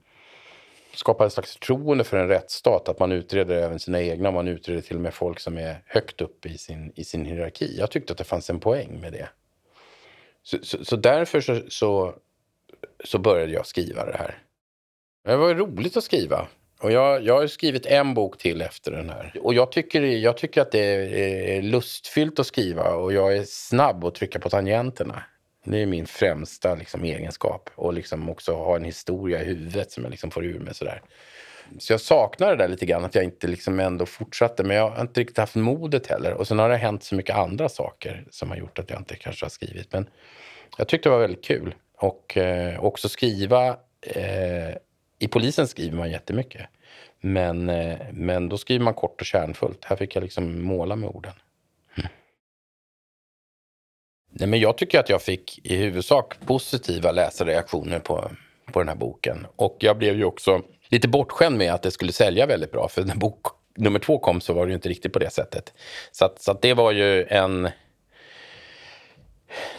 skapa 0.94 1.26
ett 1.26 1.34
slags 1.34 1.54
förtroende 1.54 2.04
för 2.04 2.18
en 2.18 2.28
rättsstat. 2.28 2.90
Att 2.90 3.00
man 3.00 3.12
utreder 3.12 3.56
även 3.56 3.80
sina 3.80 4.02
egna. 4.02 4.32
Man 4.32 4.48
utreder 4.48 4.82
till 4.82 4.96
och 4.96 5.02
med 5.02 5.14
folk 5.14 5.40
som 5.40 5.58
är 5.58 5.84
högt 5.86 6.22
upp 6.22 6.46
i 6.46 6.58
sin, 6.58 6.92
i 6.96 7.04
sin 7.04 7.26
hierarki. 7.26 7.78
Jag 7.78 7.92
tyckte 7.92 8.14
att 8.14 8.18
det 8.18 8.24
fanns 8.24 8.50
en 8.50 8.60
poäng 8.60 9.00
med 9.02 9.14
det. 9.14 9.30
Så, 10.44 10.58
så, 10.64 10.86
så 10.86 10.96
därför 10.96 11.42
så, 11.42 11.62
så, 11.70 12.16
så 13.04 13.20
började 13.20 13.54
jag 13.54 13.66
skriva 13.66 14.06
det 14.06 14.18
här. 14.18 14.38
Det 15.24 15.36
var 15.36 15.54
roligt 15.54 15.98
att 15.98 16.04
skriva. 16.04 16.48
Och 16.80 16.92
jag, 16.92 17.24
jag 17.24 17.40
har 17.40 17.48
skrivit 17.48 17.86
en 17.86 18.14
bok 18.14 18.38
till 18.38 18.62
efter 18.62 18.92
den 18.92 19.10
här. 19.10 19.34
Och 19.42 19.54
jag 19.54 19.72
tycker, 19.72 20.02
jag 20.02 20.38
tycker 20.38 20.62
att 20.62 20.72
det 20.72 20.80
är 21.58 21.62
lustfyllt 21.62 22.40
att 22.40 22.48
skriva 22.48 22.84
och 22.84 23.14
jag 23.14 23.38
är 23.38 23.44
snabb 23.48 24.06
att 24.06 24.16
trycka 24.16 24.40
på 24.40 24.50
tangenterna. 24.50 25.24
Det 25.66 25.82
är 25.82 25.86
min 25.86 26.06
främsta 26.06 26.76
liksom, 26.76 27.04
egenskap. 27.04 27.70
Och 27.76 27.94
liksom 27.94 28.30
också 28.30 28.54
ha 28.54 28.76
en 28.76 28.84
historia 28.84 29.42
i 29.42 29.46
huvudet 29.46 29.92
som 29.92 30.04
jag 30.04 30.12
liksom 30.12 30.32
får 30.32 30.46
ur 30.46 30.60
mig 30.60 30.76
sådär. 30.76 31.02
Så 31.80 31.94
jag 31.94 32.02
saknar 32.02 32.50
det 32.50 32.56
där 32.56 32.68
lite 32.68 32.86
grann, 32.86 33.06
att 33.06 33.16
jag 33.16 33.24
inte 33.24 33.48
liksom 33.48 33.80
ändå 33.80 34.06
fortsatte. 34.06 34.64
Men 34.64 34.78
jag 34.78 34.90
har 34.90 35.02
inte 35.02 35.22
riktigt 35.22 35.38
haft 35.38 35.56
modet 35.56 36.08
heller. 36.08 36.34
Och 36.34 36.48
sen 36.48 36.60
har 36.60 36.70
det 36.70 36.78
hänt 36.78 37.04
så 37.04 37.16
mycket 37.16 37.36
andra 37.36 37.70
saker 37.70 38.26
som 38.32 38.50
har 38.50 38.58
gjort 38.58 38.80
att 38.80 38.90
jag 38.90 39.00
inte 39.00 39.16
kanske 39.16 39.46
har 39.46 39.50
skrivit. 39.50 39.94
Men 39.94 40.10
jag 40.78 40.88
tyckte 40.88 41.10
det 41.10 41.14
var 41.14 41.22
väldigt 41.22 41.44
kul. 41.44 41.76
Och 41.98 42.38
eh, 42.38 42.84
också 42.84 43.10
skriva 43.10 43.68
eh, 44.02 44.76
i 45.20 45.28
polisen 45.28 45.68
skriver 45.68 45.98
man 45.98 46.12
jättemycket. 46.12 46.68
Men, 47.22 47.70
eh, 47.70 48.00
men 48.12 48.50
då 48.50 48.58
skriver 48.58 48.86
man 48.86 48.94
kort 48.94 49.22
och 49.22 49.28
kärnfullt. 49.28 49.86
Här 49.86 49.96
fick 49.96 50.16
jag 50.16 50.24
liksom 50.24 50.64
måla 50.64 50.96
med 50.96 51.10
orden. 51.10 51.34
Mm. 51.98 52.10
Nej, 54.32 54.48
men 54.48 54.60
jag 54.60 54.78
tycker 54.78 55.00
att 55.00 55.10
jag 55.10 55.22
fick 55.22 55.60
i 55.64 55.76
huvudsak 55.76 56.40
positiva 56.46 57.12
läsarreaktioner 57.12 58.00
på, 58.00 58.32
på 58.72 58.80
den 58.80 58.90
här 58.90 58.96
boken. 58.96 59.48
Och 59.56 59.78
jag 59.80 59.98
blev 59.98 60.16
ju 60.18 60.26
också 60.26 60.62
lite 60.88 61.08
bortskämd 61.08 61.58
med 61.58 61.74
att 61.74 61.82
det 61.82 61.92
skulle 61.92 62.12
sälja 62.12 62.46
väldigt 62.46 62.72
bra. 62.72 62.88
För 62.88 63.04
när 63.04 63.16
bok 63.16 63.46
nummer 63.76 64.00
två 64.00 64.20
kom 64.20 64.42
så 64.42 64.54
var 64.54 64.66
det 64.66 64.70
ju 64.70 64.76
inte 64.76 64.90
riktigt 64.90 65.14
på 65.14 65.20
det 65.20 65.30
sättet. 65.30 65.74
Så, 66.12 66.26
att, 66.26 66.42
så 66.42 66.52
att 66.52 66.62
det 66.62 66.74
var 66.74 66.92
ju 66.92 67.26
en 67.26 67.70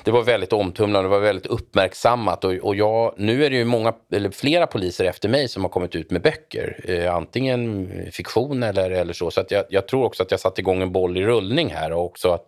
det 0.07 0.13
var 0.13 0.23
väldigt 0.23 0.53
omtumlande, 0.53 1.09
det 1.09 1.11
var 1.11 1.21
väldigt 1.21 1.47
uppmärksammat. 1.47 2.45
Och, 2.45 2.53
och 2.53 2.77
jag, 2.77 3.15
nu 3.17 3.45
är 3.45 3.51
det 3.51 3.57
ju 3.57 3.65
många, 3.65 3.95
eller 4.13 4.31
flera 4.31 4.67
poliser 4.67 5.05
efter 5.05 5.29
mig 5.29 5.49
som 5.49 5.63
har 5.63 5.69
kommit 5.69 5.95
ut 5.95 6.11
med 6.11 6.23
böcker. 6.23 6.81
Eh, 6.89 7.15
antingen 7.15 7.91
fiktion 8.13 8.63
eller, 8.63 8.91
eller 8.91 9.13
så. 9.13 9.31
Så 9.31 9.41
att 9.41 9.51
jag, 9.51 9.65
jag, 9.69 9.89
tror 9.89 10.05
också 10.05 10.23
att 10.23 10.31
jag 10.31 10.41
satte 10.41 10.61
igång 10.61 10.83
en 10.83 10.93
boll 10.93 11.17
i 11.17 11.23
rullning 11.23 11.71
här. 11.71 11.93
Och 11.93 12.05
också 12.05 12.31
att 12.31 12.47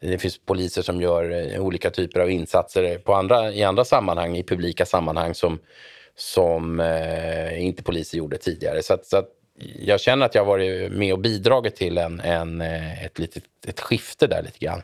det 0.00 0.18
finns 0.18 0.38
poliser 0.38 0.82
som 0.82 1.00
gör 1.00 1.54
eh, 1.54 1.60
olika 1.60 1.90
typer 1.90 2.20
av 2.20 2.30
insatser 2.30 2.98
på 2.98 3.14
andra, 3.14 3.52
i 3.52 3.62
andra 3.62 3.84
sammanhang, 3.84 4.36
i 4.36 4.42
publika 4.42 4.86
sammanhang 4.86 5.34
som, 5.34 5.58
som 6.16 6.80
eh, 6.80 7.66
inte 7.66 7.82
poliser 7.82 8.18
gjorde 8.18 8.38
tidigare. 8.38 8.82
Så, 8.82 8.94
att, 8.94 9.06
så 9.06 9.16
att 9.16 9.28
jag 9.58 10.00
känner 10.00 10.26
att 10.26 10.34
jag 10.34 10.42
har 10.42 10.46
varit 10.46 10.92
med 10.92 11.12
och 11.12 11.18
bidragit 11.18 11.76
till 11.76 11.98
en, 11.98 12.20
en, 12.20 12.60
eh, 12.60 13.04
ett, 13.04 13.18
litet, 13.18 13.44
ett 13.66 13.80
skifte 13.80 14.26
där 14.26 14.42
lite 14.42 14.58
grann. 14.58 14.82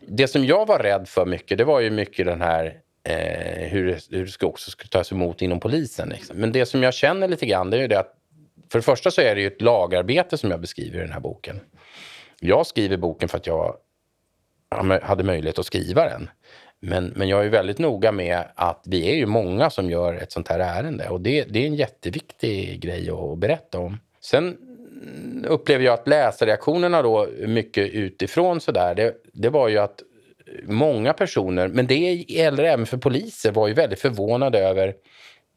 Det 0.00 0.28
som 0.28 0.44
jag 0.44 0.66
var 0.66 0.78
rädd 0.78 1.08
för 1.08 1.26
mycket, 1.26 1.58
det 1.58 1.64
var 1.64 1.80
ju 1.80 1.90
mycket 1.90 2.26
den 2.26 2.40
här 2.40 2.80
eh, 3.04 3.68
hur, 3.68 3.86
det, 3.86 4.16
hur 4.16 4.24
det 4.24 4.30
ska 4.30 4.46
också 4.46 4.70
skulle 4.70 4.88
tas 4.88 5.12
emot 5.12 5.42
inom 5.42 5.60
polisen. 5.60 6.08
Liksom. 6.08 6.36
Men 6.36 6.52
det 6.52 6.66
som 6.66 6.82
jag 6.82 6.94
känner 6.94 7.28
lite 7.28 7.46
grann, 7.46 7.70
det 7.70 7.76
är 7.76 7.80
ju 7.80 7.88
det 7.88 8.00
att 8.00 8.16
för 8.70 8.78
det 8.78 8.82
första 8.82 9.10
så 9.10 9.20
är 9.20 9.34
det 9.34 9.40
ju 9.40 9.46
ett 9.46 9.62
lagarbete 9.62 10.38
som 10.38 10.50
jag 10.50 10.60
beskriver 10.60 10.98
i 10.98 11.02
den 11.02 11.12
här 11.12 11.20
boken. 11.20 11.60
Jag 12.40 12.66
skriver 12.66 12.96
boken 12.96 13.28
för 13.28 13.38
att 13.38 13.46
jag 13.46 13.76
hade 15.02 15.24
möjlighet 15.24 15.58
att 15.58 15.66
skriva 15.66 16.04
den. 16.04 16.30
Men, 16.80 17.12
men 17.16 17.28
jag 17.28 17.44
är 17.44 17.48
väldigt 17.48 17.78
noga 17.78 18.12
med 18.12 18.44
att 18.54 18.82
vi 18.86 19.10
är 19.10 19.14
ju 19.14 19.26
många 19.26 19.70
som 19.70 19.90
gör 19.90 20.14
ett 20.14 20.32
sånt 20.32 20.48
här 20.48 20.58
ärende 20.58 21.08
och 21.08 21.20
det, 21.20 21.44
det 21.44 21.62
är 21.62 21.66
en 21.66 21.74
jätteviktig 21.74 22.80
grej 22.80 23.10
att 23.10 23.38
berätta 23.38 23.78
om. 23.78 23.98
Sen 24.22 24.58
upplever 25.48 25.84
jag 25.84 25.94
att 25.94 26.08
läsarreaktionerna 26.08 27.02
då 27.02 27.28
mycket 27.46 27.90
utifrån 27.90 28.60
sådär, 28.60 28.94
det, 28.94 29.14
det 29.32 29.48
var 29.48 29.68
ju 29.68 29.78
att 29.78 30.02
många 30.62 31.12
personer, 31.12 31.68
men 31.68 31.86
det 31.86 32.24
gäller 32.28 32.64
även 32.64 32.86
för 32.86 32.96
poliser, 32.96 33.52
var 33.52 33.68
ju 33.68 33.74
väldigt 33.74 34.00
förvånade 34.00 34.58
över 34.58 34.94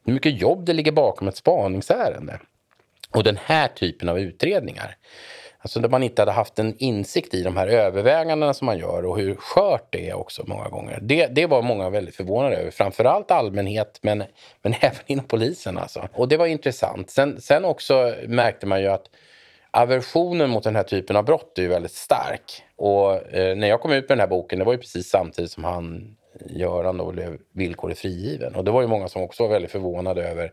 hur 0.06 0.12
mycket 0.12 0.40
jobb 0.40 0.66
det 0.66 0.72
ligger 0.72 0.92
bakom 0.92 1.28
ett 1.28 1.36
spaningsärende. 1.36 2.40
Och 3.10 3.24
den 3.24 3.38
här 3.44 3.68
typen 3.68 4.08
av 4.08 4.18
utredningar, 4.18 4.96
alltså 5.64 5.80
där 5.80 5.88
man 5.88 6.02
inte 6.02 6.22
hade 6.22 6.32
haft 6.32 6.58
en 6.58 6.74
insikt 6.78 7.34
i 7.34 7.42
de 7.42 7.56
här 7.56 7.66
övervägandena 7.66 8.54
som 8.54 8.66
man 8.66 8.78
gör 8.78 9.06
och 9.06 9.18
hur 9.18 9.34
skört 9.34 9.86
det 9.90 10.08
är 10.10 10.14
också 10.14 10.42
många 10.46 10.68
gånger. 10.68 10.98
Det, 11.02 11.26
det 11.26 11.46
var 11.46 11.62
många 11.62 11.90
väldigt 11.90 12.16
förvånade 12.16 12.56
över, 12.56 12.70
framförallt 12.70 13.30
allmänhet 13.30 13.98
men, 14.02 14.24
men 14.62 14.74
även 14.80 15.00
inom 15.06 15.24
polisen 15.24 15.78
alltså. 15.78 16.08
Och 16.12 16.28
det 16.28 16.36
var 16.36 16.46
intressant. 16.46 17.10
Sen, 17.10 17.40
sen 17.40 17.64
också 17.64 18.14
märkte 18.26 18.66
man 18.66 18.80
ju 18.80 18.88
att 18.88 19.10
aversionen 19.70 20.50
mot 20.50 20.64
den 20.64 20.76
här 20.76 20.82
typen 20.82 21.16
av 21.16 21.24
brott 21.24 21.58
är 21.58 21.62
ju 21.62 21.68
väldigt 21.68 21.92
stark. 21.92 22.62
Och 22.76 23.34
eh, 23.34 23.56
när 23.56 23.68
jag 23.68 23.80
kom 23.80 23.92
ut 23.92 24.08
med 24.08 24.18
den 24.18 24.20
här 24.20 24.28
boken, 24.28 24.58
det 24.58 24.64
var 24.64 24.72
ju 24.72 24.78
precis 24.78 25.08
samtidigt 25.08 25.50
som 25.50 25.64
han 25.64 26.16
Göran 26.46 26.96
då 26.96 27.12
blev 27.12 27.38
villkorligt 27.52 28.00
frigiven. 28.00 28.54
Och 28.54 28.64
det 28.64 28.70
var 28.70 28.82
ju 28.82 28.88
många 28.88 29.08
som 29.08 29.22
också 29.22 29.42
var 29.42 29.50
väldigt 29.50 29.70
förvånade 29.70 30.28
över 30.28 30.52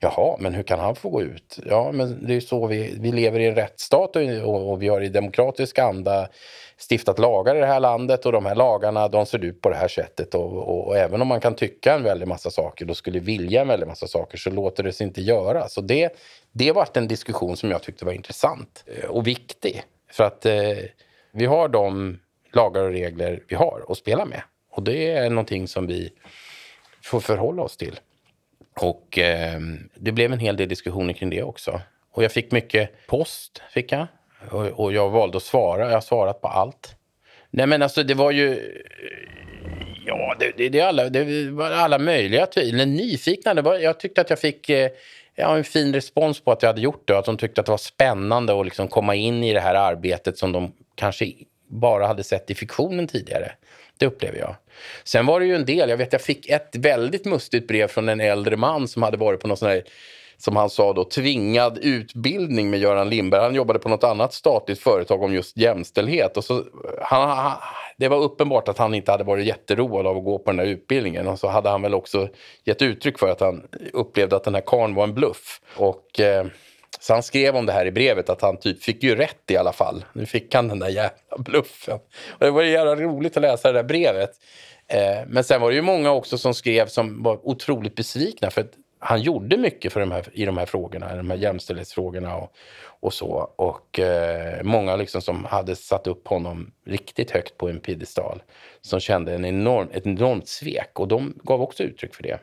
Jaha, 0.00 0.36
men 0.38 0.54
hur 0.54 0.62
kan 0.62 0.78
han 0.78 0.96
få 0.96 1.08
gå 1.08 1.22
ut? 1.22 1.58
Ja, 1.66 1.92
men 1.92 2.26
det 2.26 2.32
är 2.32 2.34
ju 2.34 2.40
så 2.40 2.66
vi, 2.66 2.96
vi 3.00 3.12
lever 3.12 3.40
i 3.40 3.46
en 3.46 3.54
rättsstat 3.54 4.16
och, 4.16 4.70
och 4.70 4.82
vi 4.82 4.88
har 4.88 5.00
i 5.00 5.08
demokratisk 5.08 5.78
anda 5.78 6.28
stiftat 6.90 7.18
lagar 7.18 7.56
i 7.56 7.60
det 7.60 7.66
här 7.66 7.80
landet 7.80 8.26
och 8.26 8.32
de 8.32 8.46
här 8.46 8.54
lagarna 8.54 9.08
de 9.08 9.26
ser 9.26 9.44
ut 9.44 9.60
på 9.60 9.68
det 9.68 9.76
här 9.76 9.88
sättet 9.88 10.34
och, 10.34 10.52
och, 10.52 10.86
och, 10.86 10.96
även 10.96 11.22
om 11.22 11.28
man 11.28 11.40
kan 11.40 11.54
tycka 11.54 11.94
en 11.94 12.02
väldig 12.02 12.28
massa 12.28 12.50
saker 12.50 12.90
och 12.90 12.96
skulle 12.96 13.18
vilja 13.18 13.60
en 13.60 13.68
väldig 13.68 13.86
massa 13.86 14.06
saker 14.06 14.38
så 14.38 14.50
låter 14.50 14.82
det 14.82 14.92
sig 14.92 15.06
inte 15.06 15.22
göra. 15.22 15.68
Så 15.68 15.80
det, 15.80 16.16
det 16.52 16.72
var 16.72 16.88
en 16.94 17.08
diskussion 17.08 17.56
som 17.56 17.70
jag 17.70 17.82
tyckte 17.82 18.04
var 18.04 18.12
intressant 18.12 18.84
eh, 18.86 19.10
och 19.10 19.26
viktig. 19.26 19.82
För 20.10 20.24
att 20.24 20.46
eh, 20.46 20.78
vi 21.32 21.46
har 21.46 21.68
de 21.68 22.18
lagar 22.52 22.82
och 22.82 22.90
regler 22.90 23.42
vi 23.48 23.54
har 23.54 23.84
att 23.88 23.98
spela 23.98 24.24
med. 24.24 24.42
Och 24.72 24.82
det 24.82 25.10
är 25.10 25.30
någonting 25.30 25.68
som 25.68 25.86
vi 25.86 26.12
får 27.02 27.20
förhålla 27.20 27.62
oss 27.62 27.76
till. 27.76 28.00
Och 28.80 29.18
eh, 29.18 29.60
det 29.94 30.12
blev 30.12 30.32
en 30.32 30.38
hel 30.38 30.56
del 30.56 30.68
diskussioner 30.68 31.12
kring 31.12 31.30
det 31.30 31.42
också. 31.42 31.80
Och 32.12 32.24
jag 32.24 32.32
fick 32.32 32.52
mycket 32.52 33.06
post, 33.06 33.62
fick 33.70 33.92
jag. 33.92 34.06
Och, 34.50 34.66
och 34.66 34.92
jag 34.92 35.10
valde 35.10 35.36
att 35.36 35.42
svara. 35.42 35.86
Jag 35.86 35.92
har 35.92 36.00
svarat 36.00 36.40
på 36.40 36.48
allt. 36.48 36.96
Nej 37.50 37.66
men 37.66 37.82
alltså 37.82 38.02
det 38.02 38.14
var 38.14 38.30
ju... 38.30 38.52
Eh, 38.52 38.58
ja, 40.06 40.36
det, 40.38 40.52
det, 40.56 40.68
det, 40.68 40.80
alla, 40.80 41.08
det 41.08 41.50
var 41.50 41.70
alla 41.70 41.98
möjliga 41.98 42.46
tvivel. 42.46 42.88
Nyfikna. 42.88 43.54
Det 43.54 43.62
var, 43.62 43.78
jag 43.78 44.00
tyckte 44.00 44.20
att 44.20 44.30
jag 44.30 44.38
fick 44.38 44.68
eh, 44.68 44.90
ja, 45.34 45.56
en 45.56 45.64
fin 45.64 45.94
respons 45.94 46.40
på 46.40 46.52
att 46.52 46.62
jag 46.62 46.68
hade 46.68 46.80
gjort 46.80 47.08
det. 47.08 47.18
Att 47.18 47.24
de 47.24 47.36
tyckte 47.36 47.60
att 47.60 47.66
det 47.66 47.72
var 47.72 47.78
spännande 47.78 48.60
att 48.60 48.64
liksom 48.66 48.88
komma 48.88 49.14
in 49.14 49.44
i 49.44 49.52
det 49.52 49.60
här 49.60 49.74
arbetet 49.74 50.38
som 50.38 50.52
de 50.52 50.72
kanske 50.94 51.32
bara 51.68 52.06
hade 52.06 52.24
sett 52.24 52.50
i 52.50 52.54
fiktionen 52.54 53.06
tidigare. 53.06 53.52
Det 54.02 54.06
upplever 54.06 54.38
jag. 54.38 54.54
Sen 55.04 55.26
var 55.26 55.40
det 55.40 55.46
ju 55.46 55.54
en 55.54 55.64
del, 55.64 55.90
jag 55.90 55.96
vet 55.96 56.12
jag 56.12 56.22
fick 56.22 56.48
ett 56.48 56.76
väldigt 56.76 57.24
mustigt 57.24 57.68
brev 57.68 57.88
från 57.88 58.08
en 58.08 58.20
äldre 58.20 58.56
man 58.56 58.88
som 58.88 59.02
hade 59.02 59.16
varit 59.16 59.40
på 59.40 59.48
någon 59.48 59.56
sån 59.56 59.68
här 59.68 59.82
som 60.36 60.56
han 60.56 60.70
sa 60.70 60.92
då, 60.92 61.04
tvingad 61.04 61.78
utbildning 61.78 62.70
med 62.70 62.80
Göran 62.80 63.10
Lindberg. 63.10 63.42
Han 63.42 63.54
jobbade 63.54 63.78
på 63.78 63.88
något 63.88 64.04
annat 64.04 64.32
statligt 64.32 64.78
företag 64.78 65.22
om 65.22 65.34
just 65.34 65.56
jämställdhet. 65.56 66.36
Och 66.36 66.44
så, 66.44 66.64
han, 67.02 67.28
han, 67.28 67.52
det 67.96 68.08
var 68.08 68.18
uppenbart 68.18 68.68
att 68.68 68.78
han 68.78 68.94
inte 68.94 69.10
hade 69.10 69.24
varit 69.24 69.46
jätteroad 69.46 70.06
av 70.06 70.16
att 70.16 70.24
gå 70.24 70.38
på 70.38 70.50
den 70.50 70.58
här 70.58 70.66
utbildningen. 70.66 71.28
Och 71.28 71.38
så 71.38 71.48
hade 71.48 71.68
han 71.68 71.82
väl 71.82 71.94
också 71.94 72.28
gett 72.64 72.82
uttryck 72.82 73.18
för 73.18 73.28
att 73.28 73.40
han 73.40 73.62
upplevde 73.92 74.36
att 74.36 74.44
den 74.44 74.54
här 74.54 74.62
karn 74.66 74.94
var 74.94 75.04
en 75.04 75.14
bluff. 75.14 75.60
Och... 75.76 76.20
Eh, 76.20 76.46
så 77.02 77.12
han 77.12 77.22
skrev 77.22 77.56
om 77.56 77.66
det 77.66 77.72
här 77.72 77.86
i 77.86 77.92
brevet 77.92 78.28
att 78.28 78.42
han 78.42 78.56
typ 78.56 78.82
fick 78.82 79.02
ju 79.02 79.14
rätt 79.14 79.50
i 79.50 79.56
alla 79.56 79.72
fall. 79.72 80.04
Nu 80.12 80.26
fick 80.26 80.54
han 80.54 80.68
den 80.68 80.78
där 80.78 80.88
jävla 80.88 81.38
bluffen. 81.38 81.98
Och 82.30 82.38
det 82.38 82.50
var 82.50 82.62
jävla 82.62 82.96
roligt 82.96 83.36
att 83.36 83.42
läsa 83.42 83.72
det 83.72 83.78
där 83.78 83.88
brevet. 83.88 84.30
Eh, 84.88 85.26
men 85.26 85.44
sen 85.44 85.60
var 85.60 85.70
det 85.70 85.74
ju 85.76 85.82
många 85.82 86.10
också 86.10 86.38
som 86.38 86.54
skrev 86.54 86.86
som 86.86 87.22
var 87.22 87.48
otroligt 87.48 87.94
besvikna 87.94 88.50
för 88.50 88.60
att 88.60 88.72
han 88.98 89.22
gjorde 89.22 89.56
mycket 89.56 89.92
för 89.92 90.00
de 90.00 90.10
här, 90.10 90.28
i 90.32 90.44
de 90.44 90.56
här 90.58 90.66
frågorna, 90.66 91.16
de 91.16 91.30
här 91.30 91.36
jämställdhetsfrågorna 91.36 92.36
och, 92.36 92.52
och 93.00 93.14
så. 93.14 93.52
Och 93.56 93.98
eh, 93.98 94.62
många 94.62 94.96
liksom 94.96 95.22
som 95.22 95.44
hade 95.44 95.76
satt 95.76 96.06
upp 96.06 96.28
honom 96.28 96.72
riktigt 96.86 97.30
högt 97.30 97.58
på 97.58 97.68
en 97.68 97.80
piedestal 97.80 98.42
som 98.80 99.00
kände 99.00 99.34
en 99.34 99.44
enorm, 99.44 99.88
ett 99.92 100.06
enormt 100.06 100.48
svek 100.48 101.00
och 101.00 101.08
de 101.08 101.38
gav 101.44 101.62
också 101.62 101.82
uttryck 101.82 102.14
för 102.14 102.22
det. 102.22 102.38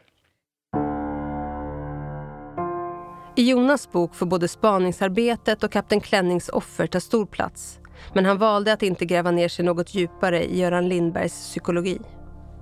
I 3.40 3.50
Jonas 3.50 3.92
bok 3.92 4.16
får 4.16 4.26
både 4.26 4.48
spaningsarbetet 4.48 5.64
och 5.64 5.72
Kapten 5.72 6.02
Klännings 6.02 6.50
offer 6.50 6.88
ta 6.88 7.00
stor 7.00 7.26
plats. 7.26 7.80
Men 8.14 8.26
han 8.26 8.38
valde 8.38 8.74
att 8.74 8.84
inte 8.84 9.06
gräva 9.06 9.32
ner 9.32 9.48
sig 9.48 9.66
något 9.66 9.96
djupare 9.96 10.44
i 10.44 10.60
Göran 10.60 10.90
Lindbergs 10.90 11.34
psykologi. 11.34 12.00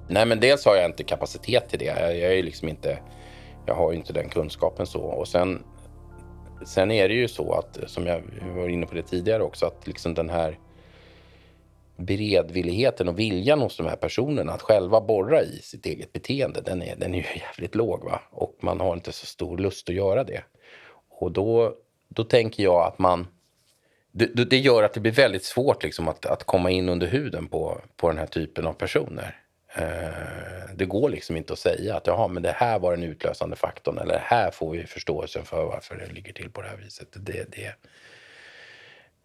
Nej, 0.07 0.25
men 0.25 0.39
dels 0.39 0.65
har 0.65 0.75
jag 0.75 0.85
inte 0.85 1.03
kapacitet 1.03 1.69
till 1.69 1.79
det. 1.79 1.85
Jag, 1.85 2.37
är 2.37 2.43
liksom 2.43 2.69
inte, 2.69 2.99
jag 3.65 3.75
har 3.75 3.93
inte 3.93 4.13
den 4.13 4.29
kunskapen 4.29 4.85
så. 4.85 4.99
Och 4.99 5.27
sen, 5.27 5.63
sen 6.65 6.91
är 6.91 7.09
det 7.09 7.15
ju 7.15 7.27
så 7.27 7.53
att, 7.53 7.89
som 7.89 8.05
jag 8.05 8.23
var 8.55 8.69
inne 8.69 8.85
på 8.85 8.95
det 8.95 9.03
tidigare 9.03 9.43
också, 9.43 9.65
att 9.65 9.87
liksom 9.87 10.13
den 10.13 10.29
här 10.29 10.59
beredvilligheten 11.97 13.07
och 13.07 13.19
viljan 13.19 13.61
hos 13.61 13.77
de 13.77 13.85
här 13.85 13.95
personerna 13.95 14.53
att 14.53 14.61
själva 14.61 15.01
borra 15.01 15.41
i 15.41 15.59
sitt 15.63 15.85
eget 15.85 16.13
beteende, 16.13 16.61
den 16.61 16.81
är, 16.81 16.95
den 16.95 17.13
är 17.13 17.17
ju 17.17 17.39
jävligt 17.39 17.75
låg. 17.75 18.03
Va? 18.03 18.21
Och 18.31 18.57
man 18.61 18.79
har 18.79 18.93
inte 18.93 19.11
så 19.11 19.25
stor 19.25 19.57
lust 19.57 19.89
att 19.89 19.95
göra 19.95 20.23
det. 20.23 20.43
Och 21.19 21.31
då, 21.31 21.75
då 22.07 22.23
tänker 22.23 22.63
jag 22.63 22.87
att 22.87 22.99
man... 22.99 23.27
Det, 24.11 24.45
det 24.45 24.57
gör 24.57 24.83
att 24.83 24.93
det 24.93 24.99
blir 24.99 25.11
väldigt 25.11 25.43
svårt 25.43 25.83
liksom 25.83 26.07
att, 26.07 26.25
att 26.25 26.43
komma 26.43 26.71
in 26.71 26.89
under 26.89 27.07
huden 27.07 27.47
på, 27.47 27.81
på 27.95 28.09
den 28.09 28.17
här 28.17 28.25
typen 28.25 28.67
av 28.67 28.73
personer. 28.73 29.41
Eh, 29.75 30.75
det 30.75 30.85
går 30.85 31.09
liksom 31.09 31.37
inte 31.37 31.53
att 31.53 31.59
säga 31.59 31.95
att 31.95 32.07
Jaha, 32.07 32.27
men 32.27 32.43
det 32.43 32.51
här 32.51 32.79
var 32.79 32.95
den 32.95 33.03
utlösande 33.03 33.55
faktorn 33.55 33.97
eller 33.97 34.19
här 34.19 34.51
får 34.51 34.71
vi 34.71 34.85
förståelsen 34.85 35.45
för 35.45 35.65
varför 35.65 35.95
det 35.95 36.13
ligger 36.13 36.33
till 36.33 36.51
på 36.51 36.61
det 36.61 36.67
här 36.67 36.77
viset. 36.77 37.07
Det, 37.11 37.51
det, 37.51 37.75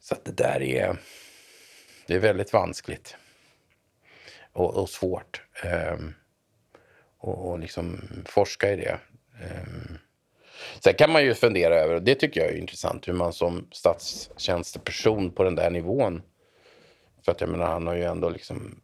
så 0.01 0.15
att 0.15 0.25
det 0.25 0.37
där 0.37 0.63
är, 0.63 0.97
det 2.07 2.15
är 2.15 2.19
väldigt 2.19 2.53
vanskligt 2.53 3.17
och, 4.53 4.75
och 4.75 4.89
svårt. 4.89 5.43
Eh, 5.65 5.97
och, 7.19 7.51
och 7.51 7.59
liksom 7.59 8.01
forska 8.27 8.73
i 8.73 8.77
det. 8.77 8.99
Eh, 9.41 9.97
Sen 10.81 10.95
kan 10.95 11.13
man 11.13 11.25
ju 11.25 11.35
fundera 11.35 11.75
över, 11.75 11.95
och 11.95 12.03
det 12.03 12.15
tycker 12.15 12.41
jag 12.41 12.51
är 12.51 12.57
intressant, 12.57 13.09
hur 13.09 13.13
man 13.13 13.33
som 13.33 13.69
statstjänsteperson 13.73 15.31
på 15.31 15.43
den 15.43 15.55
där 15.55 15.71
nivån, 15.71 16.23
för 17.25 17.33
att 17.33 17.41
jag 17.41 17.51
menar 17.51 17.67
han 17.67 17.87
har 17.87 17.95
ju 17.95 18.05
ändå 18.05 18.31
liksom, 18.31 18.81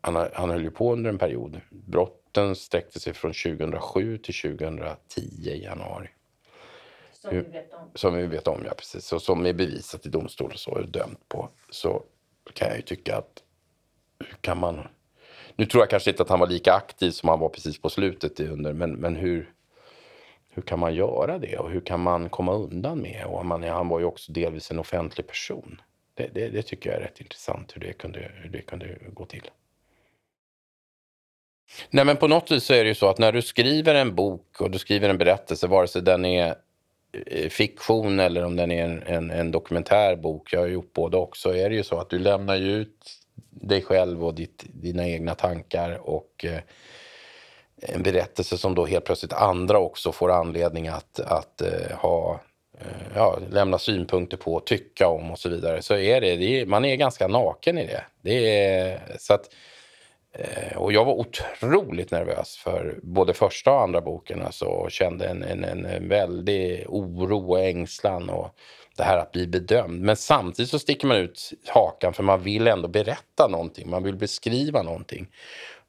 han, 0.00 0.14
har, 0.14 0.30
han 0.34 0.50
höll 0.50 0.62
ju 0.62 0.70
på 0.70 0.92
under 0.92 1.10
en 1.10 1.18
period. 1.18 1.60
Brotten 1.70 2.56
sträckte 2.56 3.00
sig 3.00 3.12
från 3.12 3.32
2007 3.32 4.18
till 4.18 4.34
2010 4.34 5.20
i 5.20 5.62
januari. 5.64 6.08
Som 7.12 7.30
vi 7.30 7.40
vet 7.40 7.72
om. 7.72 7.90
Som 7.94 8.14
vi 8.16 8.26
vet 8.26 8.48
om, 8.48 8.62
ja 8.64 8.74
precis. 8.74 9.12
Och 9.12 9.22
som 9.22 9.46
är 9.46 9.52
bevisat 9.52 10.06
i 10.06 10.08
domstol 10.08 10.52
och 10.52 10.58
så 10.58 10.78
är 10.78 10.82
dömt 10.82 11.28
på. 11.28 11.48
Så 11.70 12.02
kan 12.52 12.68
jag 12.68 12.76
ju 12.76 12.82
tycka 12.82 13.16
att 13.16 13.42
hur 14.18 14.36
kan 14.40 14.58
man... 14.58 14.88
Nu 15.56 15.66
tror 15.66 15.82
jag 15.82 15.90
kanske 15.90 16.10
inte 16.10 16.22
att 16.22 16.28
han 16.28 16.40
var 16.40 16.46
lika 16.46 16.72
aktiv 16.72 17.10
som 17.10 17.28
han 17.28 17.40
var 17.40 17.48
precis 17.48 17.80
på 17.80 17.90
slutet 17.90 18.40
under, 18.40 18.72
men, 18.72 18.92
men 18.92 19.16
hur, 19.16 19.52
hur 20.58 20.62
kan 20.62 20.78
man 20.78 20.94
göra 20.94 21.38
det 21.38 21.58
och 21.58 21.70
hur 21.70 21.80
kan 21.80 22.00
man 22.00 22.28
komma 22.28 22.54
undan 22.54 22.98
med? 22.98 23.24
Och 23.24 23.46
man, 23.46 23.62
han 23.62 23.88
var 23.88 23.98
ju 23.98 24.04
också 24.04 24.32
delvis 24.32 24.70
en 24.70 24.78
offentlig 24.78 25.26
person. 25.26 25.80
Det, 26.14 26.30
det, 26.34 26.48
det 26.48 26.62
tycker 26.62 26.90
jag 26.90 26.98
är 26.98 27.02
rätt 27.02 27.20
intressant 27.20 27.76
hur 27.76 27.80
det 27.80 27.92
kunde, 27.92 28.30
hur 28.34 28.50
det 28.50 28.62
kunde 28.62 28.98
gå 29.12 29.24
till. 29.24 29.50
Nej, 31.90 32.04
men 32.04 32.16
på 32.16 32.28
något 32.28 32.50
vis 32.50 32.64
så 32.64 32.74
är 32.74 32.84
det 32.84 32.88
ju 32.88 32.94
så 32.94 33.08
att 33.08 33.18
när 33.18 33.32
du 33.32 33.42
skriver 33.42 33.94
en 33.94 34.14
bok 34.14 34.60
och 34.60 34.70
du 34.70 34.78
skriver 34.78 35.08
en 35.08 35.18
berättelse, 35.18 35.66
vare 35.66 35.88
sig 35.88 36.02
den 36.02 36.24
är 36.24 36.54
eh, 37.26 37.48
fiktion 37.48 38.20
eller 38.20 38.44
om 38.44 38.56
den 38.56 38.70
är 38.70 38.84
en, 38.84 39.02
en, 39.02 39.30
en 39.30 39.50
dokumentär 39.50 40.16
bok, 40.16 40.52
jag 40.52 40.60
har 40.60 40.66
gjort 40.66 40.92
både 40.92 41.16
också, 41.16 41.56
är 41.56 41.70
det 41.70 41.76
ju 41.76 41.82
så 41.82 41.98
att 42.00 42.10
du 42.10 42.18
lämnar 42.18 42.56
ju 42.56 42.72
ut 42.72 43.20
dig 43.50 43.82
själv 43.82 44.24
och 44.24 44.34
ditt, 44.34 44.64
dina 44.66 45.08
egna 45.08 45.34
tankar 45.34 46.08
och 46.08 46.44
eh, 46.44 46.60
en 47.80 48.02
berättelse 48.02 48.58
som 48.58 48.74
då 48.74 48.86
helt 48.86 49.04
plötsligt 49.04 49.32
andra 49.32 49.78
också 49.78 50.12
får 50.12 50.30
anledning 50.32 50.88
att, 50.88 51.20
att 51.20 51.60
eh, 51.60 51.96
ha 51.96 52.40
eh, 52.78 52.86
ja, 53.14 53.38
lämna 53.50 53.78
synpunkter 53.78 54.36
på, 54.36 54.60
tycka 54.60 55.08
om 55.08 55.30
och 55.30 55.38
så 55.38 55.48
vidare. 55.48 55.82
Så 55.82 55.96
är 55.96 56.20
det, 56.20 56.36
det 56.36 56.60
är, 56.60 56.66
man 56.66 56.84
är 56.84 56.96
ganska 56.96 57.28
naken 57.28 57.78
i 57.78 57.86
det. 57.86 58.04
det 58.22 58.64
är, 58.68 59.00
så 59.18 59.34
att, 59.34 59.50
eh, 60.32 60.76
och 60.76 60.92
jag 60.92 61.04
var 61.04 61.14
otroligt 61.14 62.10
nervös 62.10 62.56
för 62.56 62.98
både 63.02 63.34
första 63.34 63.72
och 63.72 63.82
andra 63.82 64.00
boken. 64.00 64.42
Alltså, 64.42 64.64
och 64.64 64.90
kände 64.90 65.26
en, 65.28 65.42
en, 65.42 65.64
en 65.64 66.08
väldig 66.08 66.84
oro 66.88 67.50
och 67.50 67.60
ängslan. 67.60 68.30
Och, 68.30 68.50
det 68.98 69.04
här 69.04 69.18
att 69.18 69.32
bli 69.32 69.46
bedömd. 69.46 70.02
Men 70.02 70.16
samtidigt 70.16 70.70
så 70.70 70.78
sticker 70.78 71.06
man 71.06 71.16
ut 71.16 71.52
hakan 71.66 72.12
för 72.12 72.22
man 72.22 72.42
vill 72.42 72.66
ändå 72.66 72.88
berätta 72.88 73.48
någonting. 73.48 73.90
Man 73.90 74.02
vill 74.02 74.16
beskriva 74.16 74.82
någonting. 74.82 75.28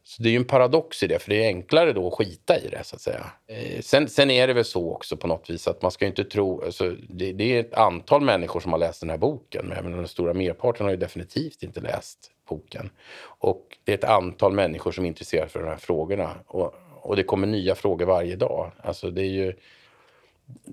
Så 0.09 0.23
det 0.23 0.29
är 0.29 0.31
ju 0.31 0.37
en 0.37 0.45
paradox 0.45 1.03
i 1.03 1.07
det, 1.07 1.19
för 1.19 1.29
det 1.29 1.43
är 1.43 1.47
enklare 1.47 1.93
då 1.93 2.07
att 2.07 2.13
skita 2.13 2.59
i 2.59 2.67
det 2.67 2.83
så 2.83 2.95
att 2.95 3.01
säga. 3.01 3.25
Eh, 3.47 3.81
sen, 3.81 4.07
sen 4.07 4.31
är 4.31 4.47
det 4.47 4.53
väl 4.53 4.65
så 4.65 4.91
också 4.93 5.17
på 5.17 5.27
något 5.27 5.49
vis 5.49 5.67
att 5.67 5.81
man 5.81 5.91
ska 5.91 6.05
inte 6.05 6.23
tro, 6.23 6.61
alltså, 6.65 6.95
det, 7.09 7.33
det, 7.33 7.55
är 7.55 7.59
ett 7.59 7.73
antal 7.73 8.21
människor 8.21 8.59
som 8.59 8.71
har 8.71 8.79
läst 8.79 8.99
den 8.99 9.09
här 9.09 9.17
boken, 9.17 9.73
men 9.83 9.91
den 9.91 10.07
stora 10.07 10.33
merparten 10.33 10.85
har 10.85 10.91
ju 10.91 10.97
definitivt 10.97 11.63
inte 11.63 11.79
läst 11.79 12.31
boken. 12.49 12.89
Och 13.21 13.77
det 13.83 13.91
är 13.91 13.97
ett 13.97 14.03
antal 14.03 14.53
människor 14.53 14.91
som 14.91 15.03
är 15.03 15.07
intresserade 15.07 15.49
för 15.49 15.59
de 15.59 15.69
här 15.69 15.77
frågorna. 15.77 16.35
Och, 16.47 16.73
och 17.01 17.15
det 17.15 17.23
kommer 17.23 17.47
nya 17.47 17.75
frågor 17.75 18.05
varje 18.05 18.35
dag. 18.35 18.71
Alltså 18.81 19.11
det 19.11 19.21
är 19.21 19.31
ju 19.31 19.53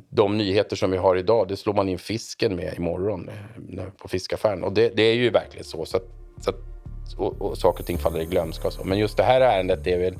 de 0.09 0.39
nyheter 0.39 0.77
som 0.77 0.91
vi 0.91 0.97
har 0.97 1.17
idag, 1.17 1.49
det 1.49 1.57
slår 1.57 1.75
man 1.75 1.89
in 1.89 1.99
fisken 1.99 2.57
med 2.57 2.75
imorgon 2.77 3.31
eh, 3.79 3.85
på 3.97 4.09
fiskaffären. 4.09 4.65
Och 4.65 4.73
det, 4.73 4.97
det 4.97 5.03
är 5.03 5.15
ju 5.15 5.31
verkligen 5.31 5.65
så. 5.65 5.85
så, 5.85 5.97
att, 5.97 6.07
så 6.41 6.51
att, 6.51 6.76
och, 7.15 7.43
och 7.43 7.59
saker 7.59 7.81
och 7.81 7.87
ting 7.87 7.99
faller 7.99 8.21
i 8.21 8.25
glömska. 8.25 8.67
Och 8.67 8.73
så. 8.73 8.85
Men 8.85 8.99
just 8.99 9.17
det 9.17 9.23
här 9.23 9.41
ärendet, 9.41 9.85
det 9.85 9.93
är, 9.93 9.99
väl, 9.99 10.15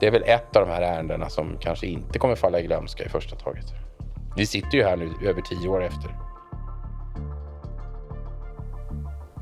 det 0.00 0.06
är 0.06 0.10
väl 0.10 0.22
ett 0.26 0.56
av 0.56 0.66
de 0.66 0.72
här 0.72 0.82
ärendena 0.82 1.28
som 1.28 1.58
kanske 1.60 1.86
inte 1.86 2.18
kommer 2.18 2.36
falla 2.36 2.60
i 2.60 2.62
glömska 2.62 3.04
i 3.04 3.08
första 3.08 3.36
taget. 3.36 3.64
Vi 4.36 4.46
sitter 4.46 4.78
ju 4.78 4.84
här 4.84 4.96
nu 4.96 5.28
över 5.28 5.40
tio 5.40 5.68
år 5.68 5.84
efter. 5.84 6.10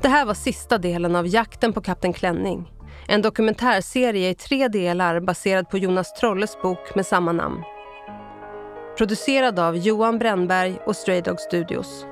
Det 0.01 0.07
här 0.09 0.25
var 0.25 0.33
sista 0.33 0.77
delen 0.77 1.15
av 1.15 1.27
Jakten 1.27 1.73
på 1.73 1.81
Kapten 1.81 2.13
Klänning. 2.13 2.71
En 3.07 3.21
dokumentärserie 3.21 4.29
i 4.29 4.35
tre 4.35 4.67
delar 4.67 5.19
baserad 5.19 5.69
på 5.69 5.77
Jonas 5.77 6.13
Trolles 6.13 6.61
bok 6.61 6.95
med 6.95 7.05
samma 7.05 7.31
namn. 7.31 7.63
Producerad 8.97 9.59
av 9.59 9.77
Johan 9.77 10.19
Brännberg 10.19 10.79
och 10.85 10.95
Stray 10.95 11.21
Dog 11.21 11.39
Studios. 11.39 12.05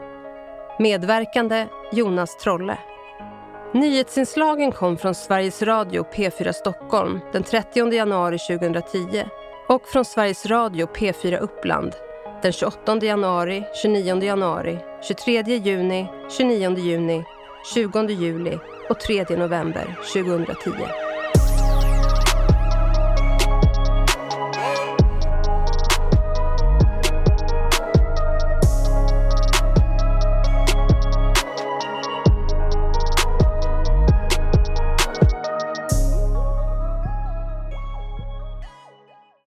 Medverkande 0.79 1.67
Jonas 1.91 2.37
Trolle. 2.37 2.77
Nyhetsinslagen 3.73 4.71
kom 4.71 4.97
från 4.97 5.15
Sveriges 5.15 5.61
Radio 5.61 6.05
P4 6.13 6.51
Stockholm 6.51 7.19
den 7.31 7.43
30 7.43 7.93
januari 7.93 8.37
2010 8.39 9.25
och 9.67 9.87
från 9.87 10.05
Sveriges 10.05 10.45
Radio 10.45 10.87
P4 10.95 11.37
Uppland 11.37 11.93
den 12.41 12.51
28 12.51 12.97
januari, 12.97 13.63
29 13.81 14.23
januari, 14.23 14.79
23 15.07 15.41
juni, 15.41 16.07
29 16.37 16.77
juni, 16.77 17.23
20 17.73 18.07
juli 18.09 18.59
och 18.89 18.99
3 18.99 19.25
november 19.29 19.95
2010. 20.13 21.02